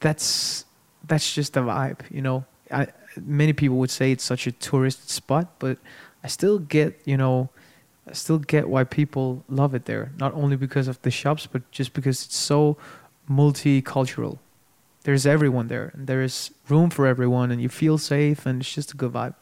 that's 0.00 0.64
that's 1.06 1.34
just 1.34 1.54
the 1.54 1.60
vibe. 1.60 2.00
You 2.10 2.22
know, 2.22 2.44
I, 2.70 2.88
many 3.20 3.52
people 3.52 3.76
would 3.78 3.90
say 3.90 4.12
it's 4.12 4.24
such 4.24 4.46
a 4.46 4.52
tourist 4.52 5.10
spot, 5.10 5.58
but 5.58 5.78
I 6.22 6.28
still 6.28 6.58
get, 6.58 7.00
you 7.04 7.16
know, 7.16 7.48
I 8.08 8.12
still 8.12 8.38
get 8.38 8.68
why 8.68 8.84
people 8.84 9.44
love 9.48 9.74
it 9.74 9.86
there. 9.86 10.12
Not 10.18 10.34
only 10.34 10.56
because 10.56 10.88
of 10.88 11.00
the 11.02 11.10
shops, 11.10 11.46
but 11.46 11.68
just 11.70 11.92
because 11.92 12.24
it's 12.24 12.36
so 12.36 12.76
multicultural. 13.28 14.38
There's 15.02 15.26
everyone 15.26 15.68
there, 15.68 15.92
and 15.94 16.06
there 16.06 16.22
is 16.22 16.50
room 16.68 16.90
for 16.90 17.06
everyone, 17.06 17.50
and 17.50 17.60
you 17.60 17.68
feel 17.68 17.98
safe, 17.98 18.44
and 18.44 18.60
it's 18.60 18.72
just 18.72 18.92
a 18.92 18.96
good 18.96 19.12
vibe. 19.12 19.34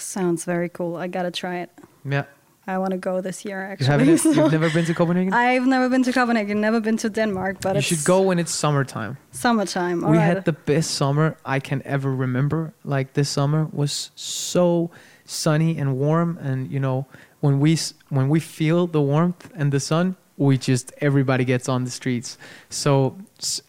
Sounds 0.00 0.44
very 0.44 0.68
cool. 0.68 0.96
I 0.96 1.06
gotta 1.08 1.30
try 1.30 1.58
it. 1.58 1.70
Yeah, 2.04 2.24
I 2.66 2.78
want 2.78 2.92
to 2.92 2.98
go 2.98 3.20
this 3.20 3.44
year. 3.44 3.60
you 3.80 3.86
Actually. 3.86 4.16
So- 4.16 4.30
You've 4.32 4.52
never 4.58 4.70
been 4.70 4.84
to 4.86 4.94
Copenhagen. 4.94 5.32
I've 5.32 5.66
never 5.66 5.88
been 5.88 6.02
to 6.04 6.12
Copenhagen, 6.12 6.60
never 6.60 6.80
been 6.80 6.96
to 6.98 7.08
Denmark, 7.10 7.56
but 7.60 7.74
you 7.76 7.82
should 7.82 8.04
go 8.04 8.22
when 8.22 8.38
it's 8.38 8.52
summertime. 8.52 9.16
summertime. 9.32 10.00
we 10.00 10.06
alright. 10.06 10.22
had 10.36 10.44
the 10.44 10.52
best 10.52 10.90
summer 10.92 11.36
I 11.44 11.60
can 11.60 11.82
ever 11.84 12.14
remember. 12.14 12.72
Like 12.84 13.12
this 13.12 13.28
summer 13.28 13.68
was 13.72 14.10
so 14.14 14.90
sunny 15.24 15.78
and 15.80 15.96
warm, 15.98 16.38
and 16.42 16.70
you 16.70 16.80
know 16.80 17.04
when 17.40 17.60
we 17.60 17.76
when 18.08 18.28
we 18.28 18.40
feel 18.40 18.86
the 18.86 19.00
warmth 19.00 19.50
and 19.54 19.72
the 19.72 19.80
sun, 19.80 20.16
we 20.36 20.56
just 20.58 20.92
everybody 21.00 21.44
gets 21.44 21.68
on 21.68 21.84
the 21.84 21.90
streets. 21.90 22.38
So 22.68 23.16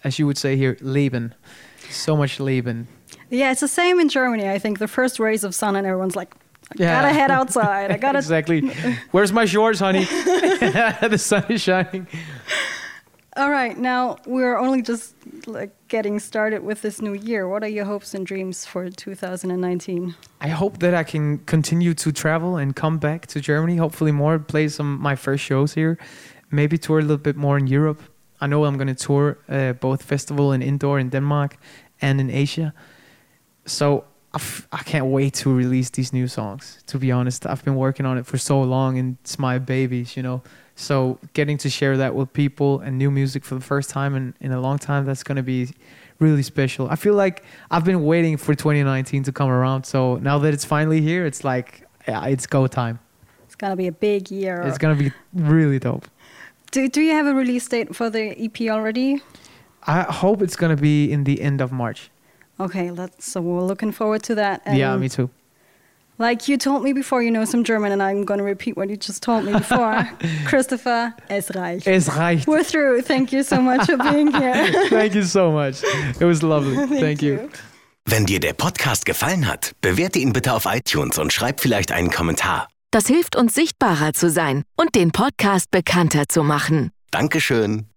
as 0.04 0.18
you 0.20 0.26
would 0.28 0.38
say 0.38 0.56
here, 0.56 0.78
Leben, 0.82 1.34
so 1.90 2.16
much 2.16 2.40
Leben. 2.40 2.88
Yeah, 3.32 3.52
it's 3.52 3.62
the 3.62 3.68
same 3.68 4.00
in 4.02 4.10
Germany. 4.10 4.50
I 4.56 4.60
think 4.60 4.78
the 4.80 4.88
first 4.88 5.20
rays 5.20 5.44
of 5.44 5.54
sun, 5.56 5.76
and 5.76 5.88
everyone's 5.88 6.16
like, 6.16 6.36
I 6.72 6.84
Yeah. 6.84 7.02
gotta 7.02 7.14
head 7.14 7.32
outside. 7.32 7.92
I 7.92 7.98
gotta. 7.98 8.18
exactly. 8.26 8.62
Where's 9.12 9.32
my 9.32 9.46
shorts, 9.46 9.80
honey? 9.80 10.04
the 11.10 11.18
sun 11.18 11.44
is 11.50 11.62
shining. 11.62 12.08
All 13.38 13.50
right, 13.50 13.78
now 13.78 14.18
we're 14.26 14.58
only 14.58 14.82
just 14.82 15.16
like 15.48 15.72
getting 15.88 16.20
started 16.20 16.64
with 16.64 16.82
this 16.82 17.02
new 17.02 17.14
year. 17.14 17.48
What 17.48 17.64
are 17.64 17.70
your 17.70 17.86
hopes 17.86 18.14
and 18.14 18.28
dreams 18.28 18.66
for 18.66 18.90
2019? 18.90 20.16
I 20.42 20.50
hope 20.50 20.80
that 20.80 20.94
I 20.94 21.04
can 21.04 21.38
continue 21.46 21.94
to 21.94 22.12
travel 22.12 22.58
and 22.58 22.76
come 22.76 22.98
back 23.00 23.28
to 23.28 23.40
Germany. 23.40 23.78
Hopefully, 23.78 24.12
more 24.12 24.38
play 24.40 24.68
some 24.70 25.00
my 25.02 25.16
first 25.16 25.44
shows 25.46 25.74
here. 25.76 25.98
Maybe 26.52 26.78
tour 26.78 27.00
a 27.00 27.02
little 27.02 27.24
bit 27.24 27.38
more 27.38 27.58
in 27.58 27.68
Europe. 27.68 28.02
I 28.42 28.48
know 28.48 28.66
I'm 28.66 28.76
going 28.78 28.96
to 28.96 29.06
tour 29.08 29.38
uh, 29.48 29.74
both 29.80 30.04
festival 30.04 30.52
and 30.52 30.62
indoor 30.64 31.00
in 31.00 31.10
Denmark 31.10 31.56
and 32.02 32.20
in 32.20 32.30
Asia. 32.30 32.74
So 33.66 34.06
I 34.34 34.38
f- 34.38 34.68
I 34.72 34.84
can't 34.84 35.08
wait 35.08 35.34
to 35.36 35.54
release 35.54 35.90
these 35.90 36.14
new 36.14 36.28
songs. 36.28 36.84
To 36.88 36.98
be 36.98 37.12
honest, 37.12 37.46
I've 37.46 37.64
been 37.64 37.76
working 37.76 38.06
on 38.06 38.18
it 38.18 38.26
for 38.26 38.38
so 38.38 38.62
long, 38.62 38.98
and 38.98 39.18
it's 39.24 39.38
my 39.38 39.60
babies, 39.60 40.16
you 40.16 40.24
know. 40.24 40.42
So 40.76 41.20
getting 41.34 41.58
to 41.60 41.70
share 41.70 41.98
that 41.98 42.16
with 42.16 42.32
people 42.34 42.80
and 42.80 42.98
new 42.98 43.12
music 43.12 43.44
for 43.46 43.56
the 43.56 43.62
first 43.62 43.90
time 43.90 44.16
in, 44.16 44.34
in 44.40 44.52
a 44.52 44.60
long 44.60 44.80
time, 44.80 45.06
that's 45.06 45.22
going 45.22 45.36
to 45.36 45.44
be 45.44 45.70
really 46.20 46.44
special. 46.44 46.90
I 46.90 46.96
feel 46.96 47.14
like 47.14 47.44
I've 47.70 47.84
been 47.86 48.04
waiting 48.04 48.38
for 48.38 48.56
2019 48.56 49.24
to 49.24 49.32
come 49.32 49.50
around. 49.50 49.84
So 49.84 50.16
now 50.18 50.40
that 50.40 50.54
it's 50.54 50.66
finally 50.66 51.02
here, 51.02 51.26
it's 51.26 51.44
like, 51.44 51.88
yeah, 52.08 52.26
it's 52.26 52.48
go 52.48 52.68
time. 52.68 53.00
It's 53.46 53.56
going 53.56 53.72
to 53.72 53.78
be 53.78 53.88
a 53.88 53.92
big 53.92 54.32
year. 54.32 54.62
It's 54.62 54.78
going 54.78 54.98
to 54.98 55.04
be 55.04 55.12
really 55.34 55.78
dope. 55.78 56.08
Do, 56.72 56.88
do 56.88 57.02
you 57.02 57.12
have 57.12 57.28
a 57.28 57.34
release 57.34 57.68
date 57.68 57.94
for 57.96 58.10
the 58.10 58.34
EP 58.42 58.70
already? 58.72 59.22
I 59.84 60.04
hope 60.04 60.42
it's 60.42 60.56
going 60.56 60.76
to 60.76 60.82
be 60.82 61.12
in 61.12 61.26
the 61.26 61.42
end 61.42 61.60
of 61.60 61.72
March. 61.72 62.10
Okay, 62.62 62.92
let's, 62.92 63.26
so 63.26 63.42
we're 63.42 63.64
looking 63.64 63.92
forward 63.92 64.22
to 64.24 64.36
that. 64.36 64.62
And 64.66 64.78
yeah, 64.78 64.96
me 64.98 65.10
too. 65.10 65.30
Like 66.20 66.48
you 66.48 66.58
told 66.58 66.84
me 66.84 66.94
before, 66.94 67.24
you 67.24 67.32
know 67.32 67.46
some 67.46 67.64
German, 67.64 67.92
and 67.92 68.04
I'm 68.04 68.26
going 68.26 68.38
to 68.38 68.44
repeat 68.44 68.78
what 68.78 68.90
you 68.90 68.96
just 68.96 69.24
told 69.24 69.44
me 69.44 69.54
before. 69.54 70.08
Christopher, 70.46 71.16
es 71.30 71.50
reicht. 71.50 71.88
Es 71.88 72.10
reicht. 72.10 72.48
We're 72.48 72.64
through. 72.64 73.02
Thank 73.02 73.34
you 73.34 73.42
so 73.42 73.60
much 73.60 73.88
for 73.88 73.98
being 73.98 74.32
here. 74.32 74.54
Thank 74.90 75.16
you 75.16 75.24
so 75.24 75.52
much. 75.52 75.82
It 76.20 76.26
was 76.26 76.44
lovely. 76.44 76.76
Thank, 76.88 77.02
Thank 77.02 77.22
you. 77.24 77.34
you. 77.34 77.50
Wenn 78.06 78.28
dir 78.28 78.40
der 78.40 78.54
Podcast 78.54 79.06
gefallen 79.06 79.48
hat, 79.48 79.72
bewerte 79.82 80.20
ihn 80.20 80.32
bitte 80.32 80.54
auf 80.54 80.66
iTunes 80.66 81.18
und 81.18 81.34
schreib 81.34 81.60
vielleicht 81.60 81.92
einen 81.92 82.12
Kommentar. 82.12 82.68
Das 82.92 83.08
hilft 83.08 83.36
uns 83.36 83.56
sichtbarer 83.56 84.14
zu 84.14 84.30
sein 84.30 84.64
und 84.76 84.94
den 84.94 85.12
Podcast 85.12 85.72
bekannter 85.72 86.28
zu 86.28 86.44
machen. 86.44 86.92
Dankeschön. 87.10 87.91